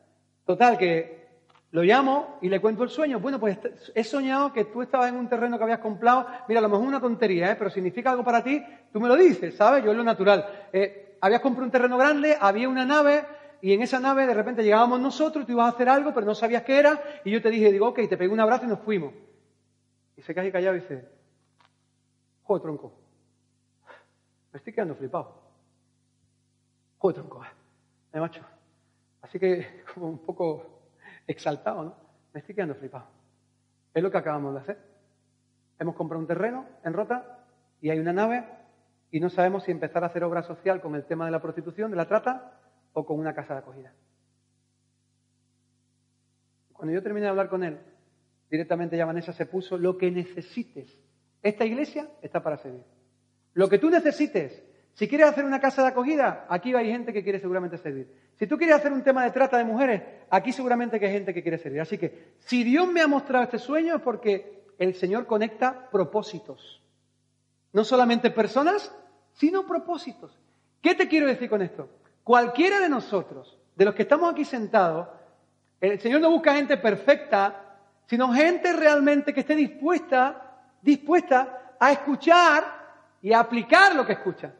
[0.46, 1.26] Total, que
[1.72, 3.18] lo llamo y le cuento el sueño.
[3.18, 3.58] Bueno, pues
[3.96, 6.24] he soñado que tú estabas en un terreno que habías comprado.
[6.46, 7.56] Mira, a lo mejor es una tontería, ¿eh?
[7.58, 8.64] pero significa algo para ti.
[8.92, 9.82] Tú me lo dices, ¿sabes?
[9.82, 10.68] Yo es lo natural.
[10.72, 13.24] Eh, habías comprado un terreno grande, había una nave,
[13.64, 16.34] y en esa nave de repente llegábamos nosotros, tú ibas a hacer algo, pero no
[16.34, 18.80] sabías qué era, y yo te dije, digo, ok, te pegué un abrazo y nos
[18.80, 19.14] fuimos.
[20.18, 21.08] Y se cae callado y dice,
[22.42, 22.92] joder, tronco,
[24.52, 25.40] me estoy quedando flipado.
[26.98, 27.42] Joder, tronco,
[28.12, 28.42] eh, macho.
[29.22, 30.82] Así que como un poco
[31.26, 31.96] exaltado, ¿no?
[32.34, 33.06] Me estoy quedando flipado.
[33.94, 34.78] Es lo que acabamos de hacer.
[35.78, 37.46] Hemos comprado un terreno en Rota
[37.80, 38.44] y hay una nave
[39.10, 41.90] y no sabemos si empezar a hacer obra social con el tema de la prostitución,
[41.90, 42.60] de la trata,
[42.94, 43.92] o con una casa de acogida.
[46.72, 47.78] Cuando yo terminé de hablar con él,
[48.50, 50.98] directamente ya Vanessa se puso lo que necesites.
[51.42, 52.82] Esta iglesia está para servir.
[53.52, 54.64] Lo que tú necesites.
[54.94, 58.08] Si quieres hacer una casa de acogida, aquí hay gente que quiere seguramente servir.
[58.36, 61.42] Si tú quieres hacer un tema de trata de mujeres, aquí seguramente hay gente que
[61.42, 61.80] quiere servir.
[61.80, 66.82] Así que si Dios me ha mostrado este sueño es porque el Señor conecta propósitos.
[67.72, 68.94] No solamente personas,
[69.32, 70.38] sino propósitos.
[70.80, 71.88] ¿Qué te quiero decir con esto?
[72.24, 75.08] Cualquiera de nosotros, de los que estamos aquí sentados,
[75.78, 82.64] el Señor no busca gente perfecta, sino gente realmente que esté dispuesta, dispuesta a escuchar
[83.20, 84.54] y a aplicar lo que escucha.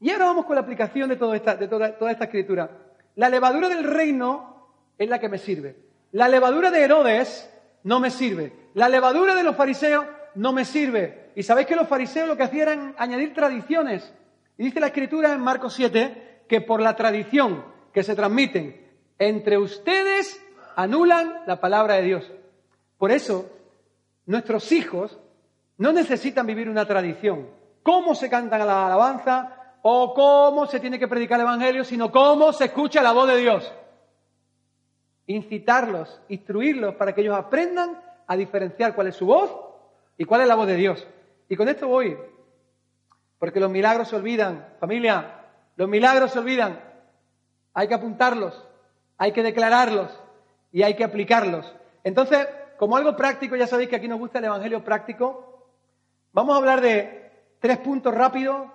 [0.00, 2.70] Y ahora vamos con la aplicación de, esta, de toda, toda esta escritura.
[3.16, 5.76] La levadura del reino es la que me sirve.
[6.12, 8.70] La levadura de Herodes no me sirve.
[8.74, 11.32] La levadura de los fariseos no me sirve.
[11.34, 14.14] Y sabéis que los fariseos lo que hacían era añadir tradiciones.
[14.56, 19.58] Y dice la escritura en Marcos 7 que por la tradición que se transmiten entre
[19.58, 20.42] ustedes
[20.76, 22.32] anulan la palabra de Dios.
[22.96, 23.50] Por eso,
[24.26, 25.18] nuestros hijos
[25.76, 27.48] no necesitan vivir una tradición.
[27.82, 32.52] Cómo se cantan la alabanza o cómo se tiene que predicar el Evangelio, sino cómo
[32.52, 33.72] se escucha la voz de Dios.
[35.26, 39.50] Incitarlos, instruirlos para que ellos aprendan a diferenciar cuál es su voz
[40.16, 41.06] y cuál es la voz de Dios.
[41.48, 42.16] Y con esto voy,
[43.38, 44.74] porque los milagros se olvidan.
[44.80, 45.37] Familia,
[45.78, 46.80] los milagros se olvidan.
[47.72, 48.66] Hay que apuntarlos,
[49.16, 50.10] hay que declararlos
[50.72, 51.72] y hay que aplicarlos.
[52.02, 55.68] Entonces, como algo práctico, ya sabéis que aquí nos gusta el Evangelio práctico,
[56.32, 58.66] vamos a hablar de tres puntos rápidos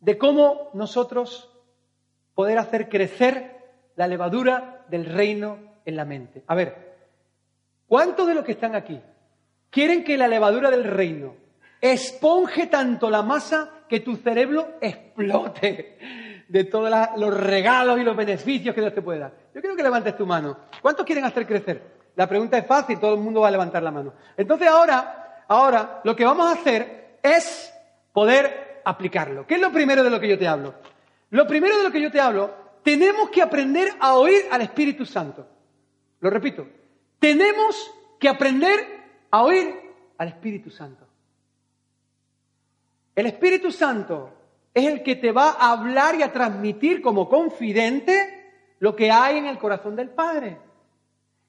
[0.00, 1.50] de cómo nosotros
[2.34, 3.56] poder hacer crecer
[3.96, 5.56] la levadura del reino
[5.86, 6.44] en la mente.
[6.46, 6.98] A ver,
[7.86, 9.00] ¿cuántos de los que están aquí
[9.70, 11.36] quieren que la levadura del reino
[11.80, 15.98] esponje tanto la masa que tu cerebro explote
[16.48, 19.32] de todos los regalos y los beneficios que Dios te puede dar?
[19.54, 20.56] Yo quiero que levantes tu mano.
[20.82, 21.98] ¿Cuántos quieren hacer crecer?
[22.16, 24.12] La pregunta es fácil, todo el mundo va a levantar la mano.
[24.36, 27.72] Entonces ahora, ahora lo que vamos a hacer es
[28.12, 29.46] poder aplicarlo.
[29.46, 30.74] ¿Qué es lo primero de lo que yo te hablo?
[31.30, 32.52] Lo primero de lo que yo te hablo,
[32.82, 35.46] tenemos que aprender a oír al Espíritu Santo.
[36.20, 36.66] Lo repito,
[37.18, 38.80] tenemos que aprender
[39.30, 39.74] a oír
[40.16, 41.07] al Espíritu Santo.
[43.18, 44.30] El Espíritu Santo
[44.72, 49.38] es el que te va a hablar y a transmitir como confidente lo que hay
[49.38, 50.56] en el corazón del Padre.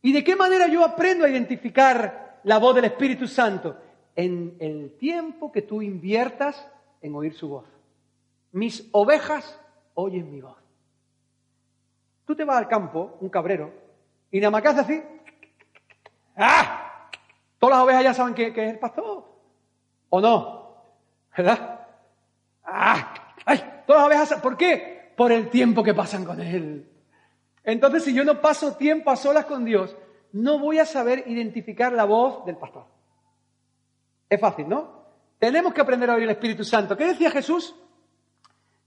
[0.02, 3.78] ¿Y de qué manera yo aprendo a identificar la voz del Espíritu Santo?
[4.16, 6.68] En el tiempo que tú inviertas
[7.04, 7.66] en oír su voz.
[8.52, 9.60] Mis ovejas
[9.94, 10.58] oyen mi voz.
[12.26, 13.72] Tú te vas al campo, un cabrero,
[14.32, 15.04] y nada más que así.
[16.36, 17.12] ¡Ah!
[17.60, 19.24] Todas las ovejas ya saben que, es el pastor.
[20.10, 20.59] ¿O no?
[21.36, 21.88] ¿Verdad?
[22.64, 23.14] ¡Ah!
[23.46, 23.64] ¡Ay!
[23.86, 24.42] Todas las ovejas.
[24.42, 25.14] ¿Por qué?
[25.16, 26.90] Por el tiempo que pasan con él.
[27.64, 29.96] Entonces, si yo no paso tiempo a solas con Dios,
[30.32, 32.86] no voy a saber identificar la voz del pastor.
[34.30, 35.00] Es fácil, ¿no?
[35.40, 36.96] Tenemos que aprender a oír el Espíritu Santo.
[36.98, 37.76] ¿Qué decía Jesús?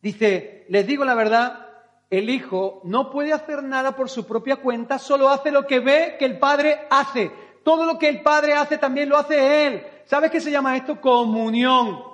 [0.00, 1.66] Dice, les digo la verdad,
[2.10, 6.16] el Hijo no puede hacer nada por su propia cuenta, solo hace lo que ve
[6.18, 7.32] que el Padre hace.
[7.64, 9.86] Todo lo que el Padre hace también lo hace Él.
[10.04, 11.00] ¿Sabes qué se llama esto?
[11.00, 12.11] Comunión.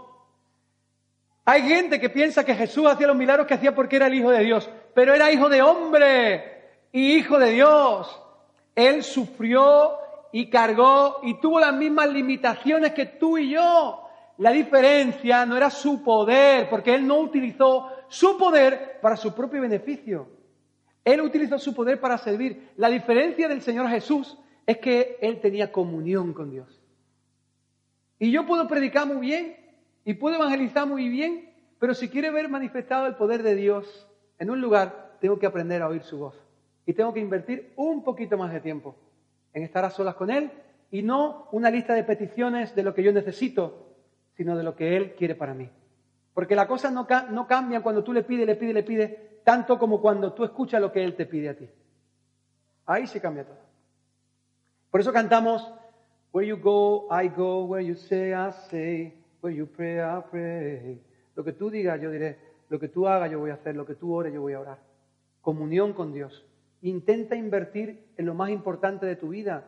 [1.51, 4.31] Hay gente que piensa que Jesús hacía los milagros que hacía porque era el Hijo
[4.31, 8.21] de Dios, pero era hijo de hombre y hijo de Dios.
[8.75, 9.93] Él sufrió
[10.31, 14.07] y cargó y tuvo las mismas limitaciones que tú y yo.
[14.37, 19.63] La diferencia no era su poder, porque Él no utilizó su poder para su propio
[19.63, 20.29] beneficio.
[21.03, 22.73] Él utilizó su poder para servir.
[22.77, 24.37] La diferencia del Señor Jesús
[24.67, 26.79] es que Él tenía comunión con Dios.
[28.19, 29.68] Y yo puedo predicar muy bien,
[30.09, 34.49] y puedo evangelizar muy bien, pero si quiere ver manifestado el poder de Dios en
[34.49, 36.35] un lugar, tengo que aprender a oír su voz.
[36.87, 38.97] Y tengo que invertir un poquito más de tiempo
[39.53, 40.51] en estar a solas con Él
[40.91, 43.97] y no una lista de peticiones de lo que yo necesito,
[44.35, 45.69] sino de lo que Él quiere para mí.
[46.33, 49.79] Porque la cosa no, no cambia cuando tú le pides, le pides, le pides, tanto
[49.79, 51.69] como cuando tú escuchas lo que Él te pide a ti.
[52.87, 53.59] Ahí se cambia todo.
[54.91, 55.71] Por eso cantamos,
[56.33, 59.18] Where you go, I go, where you say, I say.
[59.41, 61.01] Pray.
[61.35, 62.39] Lo que tú digas, yo diré.
[62.69, 63.77] Lo que tú hagas, yo voy a hacer.
[63.77, 64.79] Lo que tú ores, yo voy a orar.
[65.41, 66.45] Comunión con Dios.
[66.83, 69.65] Intenta invertir en lo más importante de tu vida.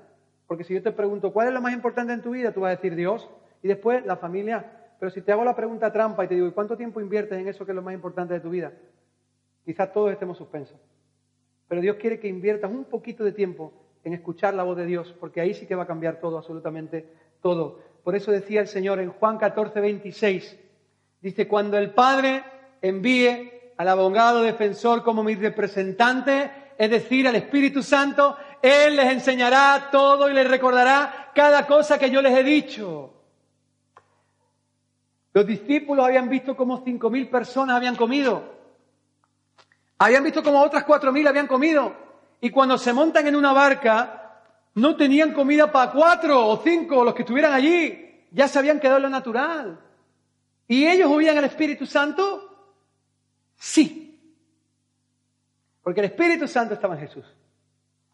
[0.46, 2.52] Porque si yo te pregunto, ¿cuál es lo más importante en tu vida?
[2.52, 3.28] Tú vas a decir Dios.
[3.62, 4.94] Y después la familia.
[4.98, 7.48] Pero si te hago la pregunta trampa y te digo, ¿y cuánto tiempo inviertes en
[7.48, 8.72] eso que es lo más importante de tu vida?
[9.64, 10.78] Quizás todos estemos suspensos.
[11.68, 15.14] Pero Dios quiere que inviertas un poquito de tiempo en escuchar la voz de Dios,
[15.20, 17.06] porque ahí sí que va a cambiar todo, absolutamente
[17.40, 17.80] todo.
[18.02, 20.56] Por eso decía el Señor en Juan 14, 26,
[21.20, 22.44] dice, cuando el Padre
[22.80, 29.88] envíe al abogado defensor como mi representante, es decir, al Espíritu Santo, Él les enseñará
[29.90, 33.14] todo y les recordará cada cosa que yo les he dicho.
[35.32, 38.42] Los discípulos habían visto cómo cinco mil personas habían comido.
[39.98, 41.94] Habían visto cómo otras cuatro mil habían comido.
[42.40, 44.19] Y cuando se montan en una barca,
[44.74, 48.26] no tenían comida para cuatro o cinco, los que estuvieran allí.
[48.30, 49.80] Ya se habían quedado en lo natural.
[50.68, 52.72] ¿Y ellos oían al Espíritu Santo?
[53.56, 54.18] Sí.
[55.82, 57.24] Porque el Espíritu Santo estaba en Jesús.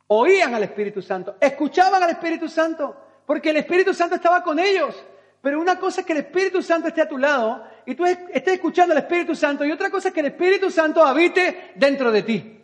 [0.08, 2.96] Oían al Espíritu Santo, escuchaban al Espíritu Santo,
[3.26, 4.94] porque el Espíritu Santo estaba con ellos.
[5.42, 8.54] Pero una cosa es que el Espíritu Santo esté a tu lado y tú estés
[8.54, 12.22] escuchando al Espíritu Santo y otra cosa es que el Espíritu Santo habite dentro de
[12.22, 12.55] ti.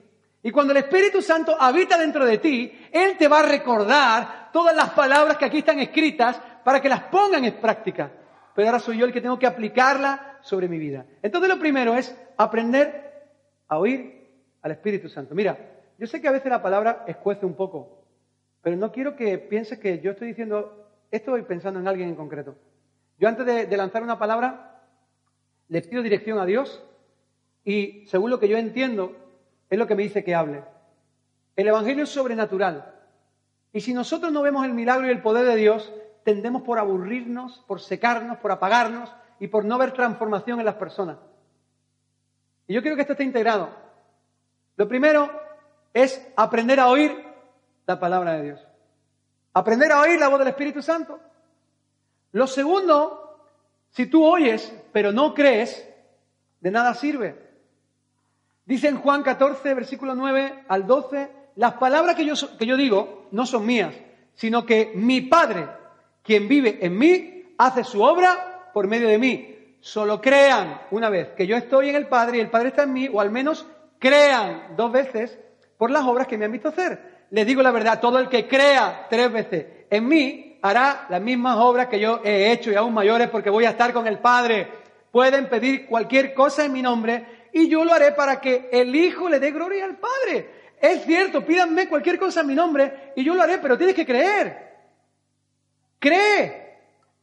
[0.43, 4.75] Y cuando el Espíritu Santo habita dentro de ti, Él te va a recordar todas
[4.75, 8.11] las palabras que aquí están escritas para que las pongan en práctica.
[8.55, 11.07] Pero ahora soy yo el que tengo que aplicarla sobre mi vida.
[11.23, 13.31] Entonces lo primero es aprender
[13.69, 14.31] a oír
[14.63, 15.35] al Espíritu Santo.
[15.35, 15.57] Mira,
[15.97, 18.05] yo sé que a veces la palabra escuece un poco,
[18.63, 22.57] pero no quiero que pienses que yo estoy diciendo, estoy pensando en alguien en concreto.
[23.17, 24.83] Yo antes de lanzar una palabra,
[25.69, 26.83] le pido dirección a Dios
[27.65, 29.22] y según lo que yo entiendo,
[29.73, 30.63] es lo que me dice que hable.
[31.57, 32.95] El Evangelio es sobrenatural.
[33.73, 35.91] Y si nosotros no vemos el milagro y el poder de Dios,
[36.25, 39.11] tendemos por aburrirnos, por secarnos, por apagarnos
[39.41, 41.17] y por no ver transformación en las personas.
[42.67, 43.71] Y yo quiero que esto esté integrado.
[44.77, 45.31] Lo primero
[45.95, 47.25] es aprender a oír
[47.87, 48.69] la palabra de Dios.
[49.55, 51.19] Aprender a oír la voz del Espíritu Santo.
[52.33, 53.49] Lo segundo,
[53.89, 55.89] si tú oyes pero no crees,
[56.61, 57.52] de nada sirve.
[58.65, 63.27] Dice en Juan 14, versículo 9 al 12, las palabras que yo, que yo digo
[63.33, 63.95] no son mías,
[64.35, 65.67] sino que mi Padre,
[66.23, 69.77] quien vive en mí, hace su obra por medio de mí.
[69.81, 72.93] Solo crean una vez que yo estoy en el Padre y el Padre está en
[72.93, 73.67] mí, o al menos
[73.99, 75.39] crean dos veces
[75.77, 77.27] por las obras que me han visto hacer.
[77.31, 81.57] Les digo la verdad, todo el que crea tres veces en mí hará las mismas
[81.57, 84.69] obras que yo he hecho y aún mayores porque voy a estar con el Padre.
[85.11, 89.29] Pueden pedir cualquier cosa en mi nombre y yo lo haré para que el Hijo
[89.29, 90.63] le dé gloria al Padre.
[90.81, 94.07] Es cierto, pídanme cualquier cosa en mi nombre y yo lo haré, pero tienes que
[94.07, 94.73] creer.
[95.99, 96.63] Cree.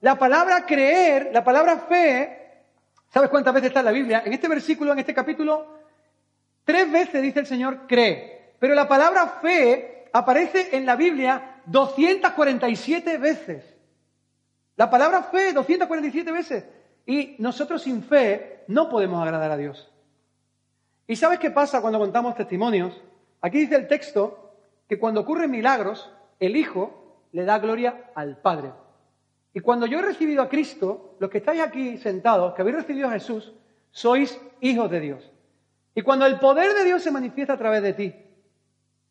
[0.02, 2.64] La palabra creer, la palabra fe,
[3.10, 4.24] ¿sabes cuántas veces está en la Biblia?
[4.26, 5.80] En este versículo, en este capítulo,
[6.64, 8.54] tres veces dice el Señor cree.
[8.60, 13.64] Pero la palabra fe aparece en la Biblia 247 veces.
[14.78, 16.66] La palabra fe 247 veces.
[17.06, 19.89] Y nosotros sin fe no podemos agradar a Dios.
[21.10, 23.02] ¿Y sabes qué pasa cuando contamos testimonios?
[23.42, 24.54] Aquí dice el texto
[24.88, 26.08] que cuando ocurren milagros,
[26.40, 28.72] el Hijo le da gloria al Padre.
[29.52, 33.08] Y cuando yo he recibido a Cristo, los que estáis aquí sentados, que habéis recibido
[33.08, 33.52] a Jesús,
[33.90, 35.32] sois hijos de Dios.
[35.96, 38.14] Y cuando el poder de Dios se manifiesta a través de ti,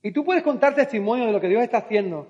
[0.01, 2.29] y tú puedes contar testimonio de lo que Dios está haciendo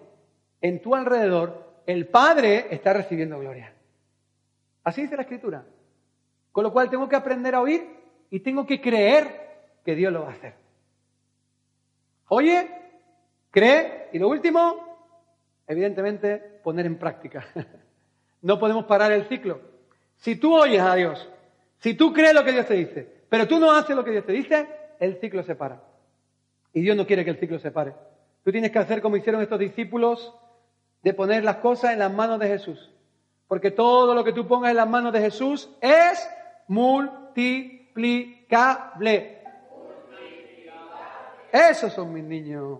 [0.62, 3.74] en tu alrededor, el Padre está recibiendo gloria.
[4.82, 5.66] Así dice la Escritura.
[6.52, 7.86] Con lo cual tengo que aprender a oír
[8.30, 9.47] y tengo que creer
[9.88, 10.52] que Dios lo va a hacer.
[12.28, 12.68] Oye,
[13.50, 14.76] cree y lo último,
[15.66, 17.46] evidentemente, poner en práctica.
[18.42, 19.62] No podemos parar el ciclo.
[20.16, 21.26] Si tú oyes a Dios,
[21.78, 24.26] si tú crees lo que Dios te dice, pero tú no haces lo que Dios
[24.26, 24.68] te dice,
[25.00, 25.82] el ciclo se para.
[26.74, 27.94] Y Dios no quiere que el ciclo se pare.
[28.44, 30.34] Tú tienes que hacer como hicieron estos discípulos,
[31.02, 32.90] de poner las cosas en las manos de Jesús.
[33.48, 36.28] Porque todo lo que tú pongas en las manos de Jesús es
[36.68, 39.37] multiplicable.
[41.58, 42.78] Esos son mis niños.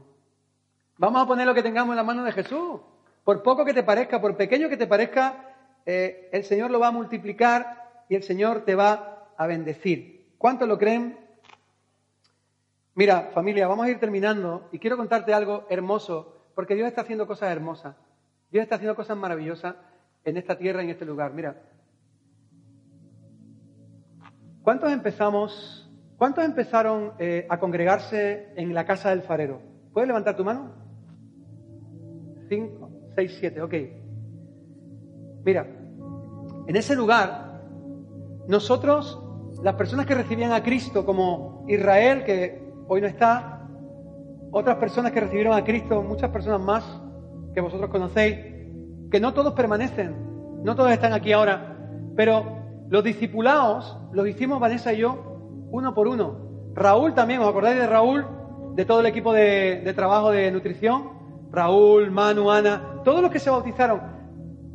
[0.99, 2.81] Vamos a poner lo que tengamos en la mano de Jesús.
[3.25, 5.53] Por poco que te parezca, por pequeño que te parezca,
[5.85, 10.33] eh, el Señor lo va a multiplicar y el Señor te va a bendecir.
[10.39, 11.19] ¿Cuántos lo creen?
[12.95, 17.27] Mira, familia, vamos a ir terminando y quiero contarte algo hermoso, porque Dios está haciendo
[17.27, 17.97] cosas hermosas.
[18.53, 19.75] Dios está haciendo cosas maravillosas
[20.25, 21.33] en esta tierra, en este lugar.
[21.33, 21.61] Mira,
[24.63, 25.88] ¿cuántos empezamos
[26.19, 29.63] ¿Cuántos empezaron eh, a congregarse en la casa del farero?
[29.93, 30.73] ¿Puedes levantar tu mano?
[32.49, 33.75] Cinco, seis, siete, ok.
[35.45, 35.65] Mira,
[36.67, 37.63] en ese lugar,
[38.49, 39.23] nosotros,
[39.63, 43.69] las personas que recibían a Cristo, como Israel, que hoy no está,
[44.51, 47.01] otras personas que recibieron a Cristo, muchas personas más
[47.55, 48.39] que vosotros conocéis,
[49.09, 50.17] que no todos permanecen,
[50.65, 51.77] no todos están aquí ahora,
[52.17, 52.59] pero
[52.89, 55.28] los discipulados los hicimos Vanessa y yo
[55.71, 56.49] uno por uno.
[56.75, 58.27] Raúl también, ¿os acordáis de Raúl?
[58.75, 61.11] De todo el equipo de, trabajo de nutrición.
[61.51, 64.01] Raúl, Manu, Ana, todos los que se bautizaron.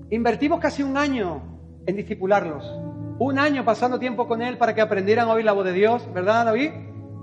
[0.09, 1.41] Invertimos casi un año
[1.85, 2.69] en discipularlos.
[3.19, 6.07] Un año pasando tiempo con él para que aprendieran a oír la voz de Dios,
[6.13, 6.71] ¿verdad, David?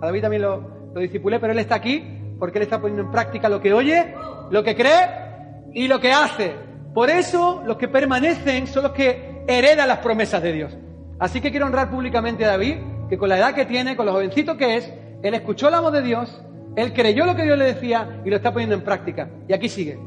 [0.01, 3.11] A David también lo, lo discipulé, pero él está aquí porque él está poniendo en
[3.11, 4.15] práctica lo que oye,
[4.51, 6.55] lo que cree y lo que hace.
[6.95, 10.77] Por eso los que permanecen son los que heredan las promesas de Dios.
[11.19, 12.77] Así que quiero honrar públicamente a David
[13.11, 15.93] que con la edad que tiene, con lo jovencito que es, él escuchó la voz
[15.93, 16.41] de Dios,
[16.77, 19.29] él creyó lo que Dios le decía y lo está poniendo en práctica.
[19.49, 19.99] Y aquí sigue.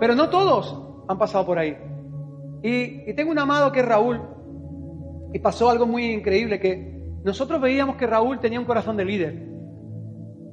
[0.00, 1.76] Pero no todos han pasado por ahí.
[2.62, 4.22] Y, tengo un amado que es Raúl.
[5.34, 9.46] Y pasó algo muy increíble, que nosotros veíamos que Raúl tenía un corazón de líder.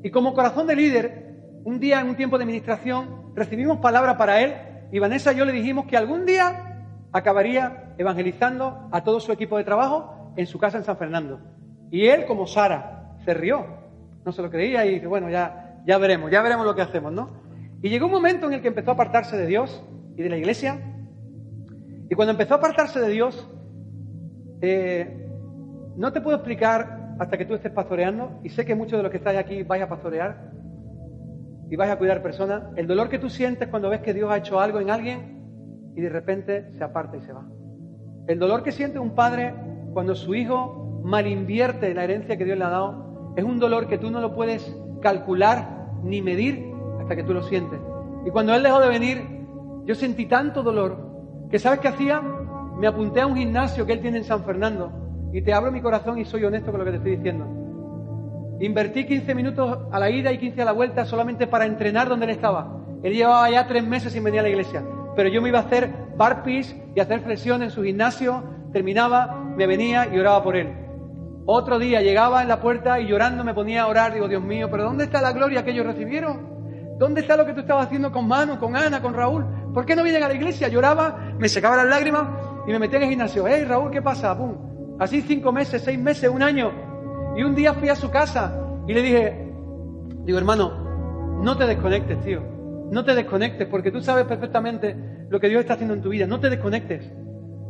[0.04, 4.42] Y como corazón de líder, un día en un tiempo de administración, recibimos palabra para
[4.42, 4.54] él
[4.92, 9.58] y Vanessa y yo le dijimos que algún día acabaría evangelizando a todo su equipo
[9.58, 11.40] de trabajo en su casa en San Fernando.
[11.92, 13.66] Y él, como Sara, se rió.
[14.26, 17.12] No se lo creía y dice, bueno, ya, ya veremos, ya veremos lo que hacemos,
[17.12, 17.30] ¿no?
[17.82, 19.84] Y llegó un momento en el que empezó a apartarse de Dios
[20.16, 20.80] y de la iglesia.
[22.10, 23.50] Y cuando empezó a apartarse de Dios,
[24.62, 25.28] eh,
[25.98, 29.12] no te puedo explicar hasta que tú estés pastoreando, y sé que muchos de los
[29.12, 30.52] que estáis aquí vais a pastorear
[31.70, 34.38] y vais a cuidar personas, el dolor que tú sientes cuando ves que Dios ha
[34.38, 37.46] hecho algo en alguien y de repente se aparta y se va.
[38.28, 39.54] El dolor que siente un padre
[39.94, 43.98] cuando su hijo malinvierte la herencia que Dios le ha dado, es un dolor que
[43.98, 47.80] tú no lo puedes calcular ni medir hasta que tú lo sientes.
[48.26, 49.22] Y cuando él dejó de venir,
[49.86, 50.98] yo sentí tanto dolor
[51.50, 52.22] que ¿sabes qué hacía?
[52.80, 54.92] Me apunté a un gimnasio que él tiene en San Fernando
[55.32, 57.46] y te abro mi corazón y soy honesto con lo que te estoy diciendo.
[58.60, 62.26] Invertí 15 minutos a la ida y 15 a la vuelta solamente para entrenar donde
[62.26, 62.80] él estaba.
[63.04, 64.84] Él llevaba ya tres meses sin venir a la iglesia,
[65.16, 69.68] pero yo me iba a hacer barpees y hacer flexiones en su gimnasio, terminaba, me
[69.68, 70.84] venía y oraba por él.
[71.46, 74.14] Otro día llegaba en la puerta y llorando me ponía a orar.
[74.14, 76.54] Digo, Dios mío, pero ¿dónde está la gloria que ellos recibieron?
[76.98, 79.46] ¿Dónde está lo que tú estabas haciendo con Manu, con Ana, con Raúl?
[79.74, 80.70] ¿Por qué no vienen a la iglesia?
[80.70, 82.28] Lloraba, me secaba las lágrimas
[82.66, 83.46] y me metía en el gimnasio.
[83.48, 84.38] Hey, Raúl, ¿qué pasa?
[84.38, 84.98] Pum.
[85.00, 86.72] Así cinco meses, seis meses, un año.
[87.36, 89.52] Y un día fui a su casa y le dije,
[90.24, 92.42] digo, hermano, no te desconectes, tío.
[92.92, 94.96] No te desconectes porque tú sabes perfectamente
[95.30, 96.28] lo que Dios está haciendo en tu vida.
[96.28, 97.12] No te desconectes.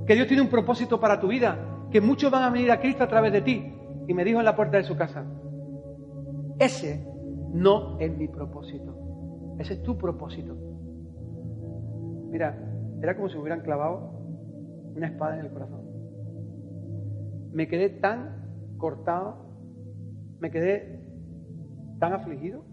[0.05, 1.57] Que Dios tiene un propósito para tu vida.
[1.93, 3.71] Que muchos van a venir a Cristo a través de ti.
[4.07, 5.23] Y me dijo en la puerta de su casa,
[6.57, 7.07] ese
[7.53, 9.55] no es mi propósito.
[9.59, 10.55] Ese es tu propósito.
[12.31, 12.57] Mira,
[12.99, 14.09] era como si me hubieran clavado
[14.95, 15.83] una espada en el corazón.
[17.51, 19.35] Me quedé tan cortado,
[20.39, 20.99] me quedé
[21.99, 22.65] tan afligido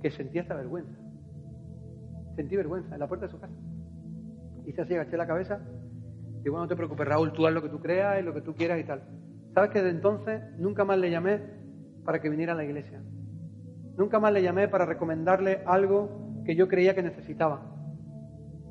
[0.00, 0.96] que sentí hasta vergüenza.
[2.36, 3.56] Sentí vergüenza en la puerta de su casa.
[4.66, 5.60] Y se así, agaché la cabeza.
[6.44, 8.40] Y bueno, no te preocupes, Raúl, tú haz lo que tú creas y lo que
[8.40, 9.02] tú quieras y tal.
[9.54, 11.40] ¿Sabes que desde entonces nunca más le llamé
[12.04, 13.02] para que viniera a la iglesia?
[13.96, 17.62] Nunca más le llamé para recomendarle algo que yo creía que necesitaba.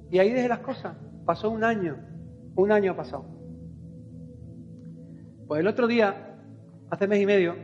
[0.10, 0.98] Y ahí dejé las cosas.
[1.26, 1.98] Pasó un año.
[2.56, 3.26] Un año ha pasado.
[5.48, 6.38] Pues el otro día,
[6.90, 7.56] hace mes y medio,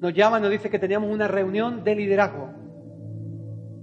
[0.00, 2.50] nos llama y nos dice que teníamos una reunión de liderazgo.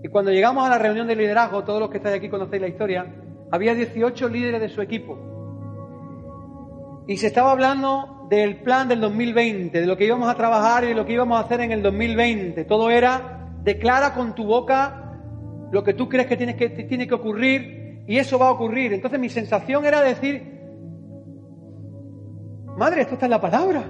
[0.04, 2.68] Y cuando llegamos a la reunión de liderazgo, todos los que estáis aquí conocéis la
[2.68, 3.14] historia,
[3.52, 5.32] había 18 líderes de su equipo.
[7.08, 10.88] Y se estaba hablando del plan del 2020, de lo que íbamos a trabajar y
[10.88, 12.64] de lo que íbamos a hacer en el 2020.
[12.66, 15.20] Todo era, declara con tu boca
[15.72, 18.94] lo que tú crees que, tienes que tiene que ocurrir y eso va a ocurrir.
[18.94, 20.60] Entonces mi sensación era decir,
[22.78, 23.84] madre, esto está en la palabra.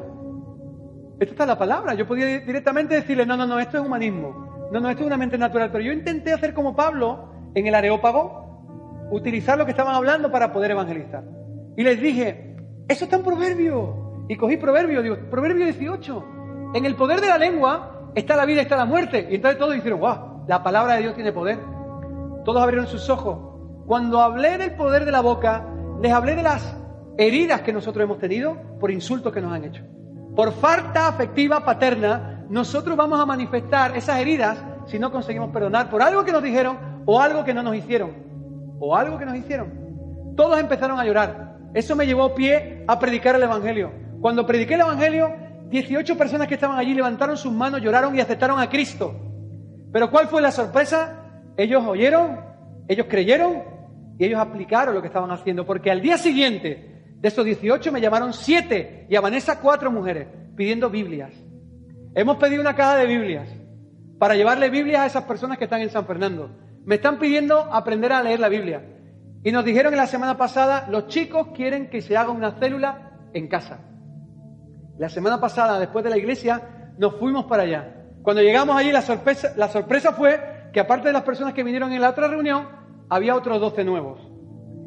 [1.20, 1.94] Esto está en la palabra.
[1.94, 4.70] Yo podía directamente decirle, no, no, no, esto es humanismo.
[4.72, 5.72] No, no, esto es una mente natural.
[5.72, 10.52] Pero yo intenté hacer como Pablo en el Areópago, utilizar lo que estaban hablando para
[10.52, 11.24] poder evangelizar.
[11.78, 12.51] Y les dije,
[12.88, 14.26] eso está en Proverbio.
[14.28, 16.26] Y cogí Proverbio, digo, Proverbio 18.
[16.74, 19.28] En el poder de la lengua está la vida está la muerte.
[19.30, 21.60] Y entonces todos dijeron, wow, la palabra de Dios tiene poder.
[22.46, 23.52] Todos abrieron sus ojos.
[23.86, 25.66] Cuando hablé del poder de la boca,
[26.02, 26.78] les hablé de las
[27.18, 29.84] heridas que nosotros hemos tenido por insultos que nos han hecho.
[30.36, 36.02] Por falta afectiva paterna, nosotros vamos a manifestar esas heridas si no conseguimos perdonar por
[36.02, 38.12] algo que nos dijeron o algo que no nos hicieron.
[38.80, 40.34] O algo que nos hicieron.
[40.36, 41.51] Todos empezaron a llorar.
[41.74, 43.92] Eso me llevó pie a predicar el Evangelio.
[44.20, 45.34] Cuando prediqué el Evangelio,
[45.70, 49.16] 18 personas que estaban allí levantaron sus manos, lloraron y aceptaron a Cristo.
[49.92, 51.26] Pero ¿cuál fue la sorpresa?
[51.58, 52.40] Ellos oyeron,
[52.88, 53.64] ellos creyeron
[54.20, 55.66] y ellos aplicaron lo que estaban haciendo.
[55.66, 60.28] Porque al día siguiente de esos 18 me llamaron 7 y a Vanessa 4 mujeres
[60.56, 61.34] pidiendo Biblias.
[62.16, 63.48] Hemos pedido una caja de Biblias
[64.20, 66.52] para llevarle Biblias a esas personas que están en San Fernando.
[66.84, 68.84] Me están pidiendo aprender a leer la Biblia.
[69.44, 73.12] Y nos dijeron en la semana pasada, los chicos quieren que se haga una célula
[73.34, 73.80] en casa.
[74.98, 77.96] La semana pasada, después de la iglesia, nos fuimos para allá.
[78.22, 81.92] Cuando llegamos allí, la sorpresa, la sorpresa fue que aparte de las personas que vinieron
[81.92, 82.68] en la otra reunión,
[83.10, 84.22] había otros 12 nuevos.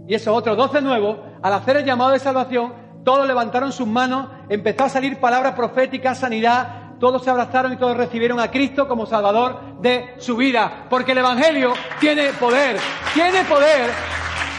[0.06, 2.72] Y esos otros 12 nuevos, al hacer el llamado de salvación,
[3.04, 7.96] todos levantaron sus manos, empezó a salir palabras proféticas, sanidad, todos se abrazaron y todos
[7.96, 10.86] recibieron a Cristo como Salvador de su vida.
[10.88, 12.76] Porque el Evangelio tiene poder,
[13.14, 13.90] tiene poder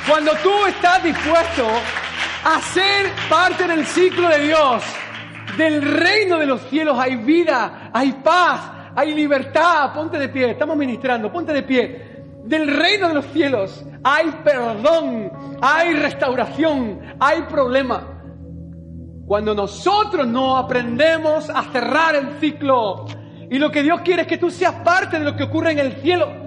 [0.07, 1.67] cuando tú estás dispuesto
[2.43, 4.83] a ser parte del ciclo de Dios,
[5.57, 8.61] del reino de los cielos, hay vida, hay paz,
[8.95, 9.93] hay libertad.
[9.93, 12.15] Ponte de pie, estamos ministrando, ponte de pie.
[12.43, 15.31] Del reino de los cielos hay perdón,
[15.61, 18.07] hay restauración, hay problema.
[19.25, 23.07] Cuando nosotros no aprendemos a cerrar el ciclo
[23.49, 25.79] y lo que Dios quiere es que tú seas parte de lo que ocurre en
[25.79, 26.44] el cielo.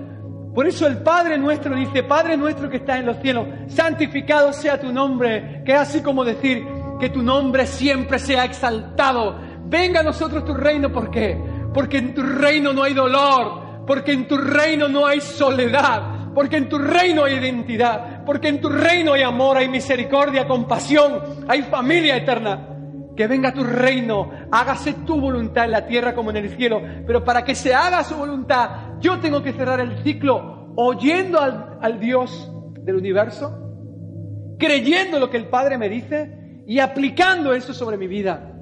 [0.54, 4.80] Por eso el Padre nuestro dice, Padre nuestro que estás en los cielos, santificado sea
[4.80, 6.66] tu nombre, que es así como decir
[6.98, 9.38] que tu nombre siempre sea exaltado.
[9.66, 11.38] Venga a nosotros tu reino, ¿por qué?
[11.72, 16.56] Porque en tu reino no hay dolor, porque en tu reino no hay soledad, porque
[16.56, 21.62] en tu reino hay identidad, porque en tu reino hay amor, hay misericordia, compasión, hay
[21.62, 22.74] familia eterna.
[23.16, 27.24] Que venga tu reino, hágase tu voluntad en la tierra como en el cielo, pero
[27.24, 32.50] para que se haga su voluntad yo tengo que cerrar el ciclo oyendo al, Dios
[32.82, 38.52] del universo, creyendo lo que el Padre me dice y aplicando eso sobre mi vida.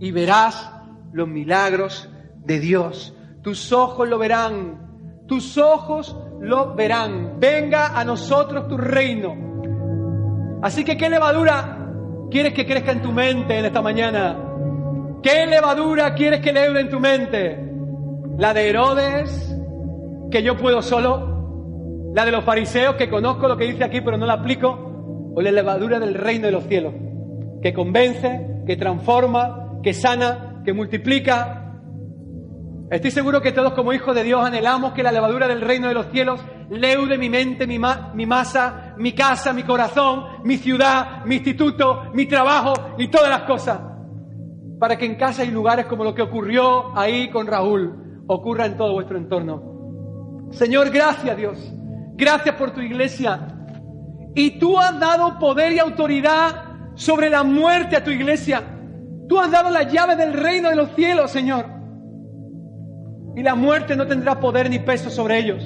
[0.00, 0.70] Y verás
[1.12, 2.08] los milagros
[2.44, 3.14] de Dios.
[3.42, 5.26] Tus ojos lo verán.
[5.26, 7.40] Tus ojos lo verán.
[7.40, 10.60] Venga a nosotros tu reino.
[10.62, 11.90] Así que, ¿qué levadura
[12.30, 14.44] quieres que crezca en tu mente en esta mañana?
[15.22, 17.64] ¿Qué levadura quieres que leve en tu mente?
[18.38, 19.57] ¿La de Herodes?
[20.30, 24.16] Que yo puedo solo, la de los fariseos, que conozco lo que dice aquí pero
[24.16, 26.94] no la aplico, o la levadura del reino de los cielos,
[27.62, 31.74] que convence, que transforma, que sana, que multiplica.
[32.90, 35.94] Estoy seguro que todos como hijos de Dios anhelamos que la levadura del reino de
[35.94, 37.78] los cielos leude mi mente, mi,
[38.14, 43.42] mi masa, mi casa, mi corazón, mi ciudad, mi instituto, mi trabajo y todas las
[43.42, 43.80] cosas.
[44.78, 48.76] Para que en casa y lugares como lo que ocurrió ahí con Raúl ocurra en
[48.76, 49.77] todo vuestro entorno.
[50.50, 51.58] Señor, gracias Dios.
[52.14, 53.48] Gracias por tu iglesia.
[54.34, 58.62] Y tú has dado poder y autoridad sobre la muerte a tu iglesia.
[59.28, 61.66] Tú has dado la llave del reino de los cielos, Señor.
[63.36, 65.62] Y la muerte no tendrá poder ni peso sobre ellos.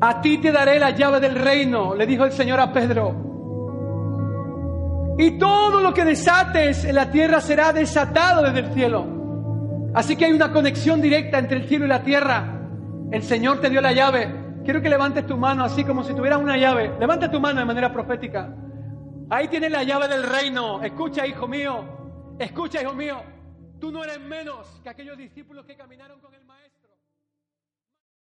[0.00, 3.30] A ti te daré la llave del reino, le dijo el Señor a Pedro.
[5.18, 9.90] Y todo lo que desates en la tierra será desatado desde el cielo.
[9.92, 12.59] Así que hay una conexión directa entre el cielo y la tierra.
[13.10, 14.32] El Señor te dio la llave.
[14.64, 16.92] Quiero que levantes tu mano así como si tuvieras una llave.
[17.00, 18.54] Levanta tu mano de manera profética.
[19.28, 20.82] Ahí tienes la llave del reino.
[20.82, 21.84] Escucha, hijo mío.
[22.38, 23.22] Escucha, hijo mío.
[23.80, 26.39] Tú no eres menos que aquellos discípulos que caminaron con el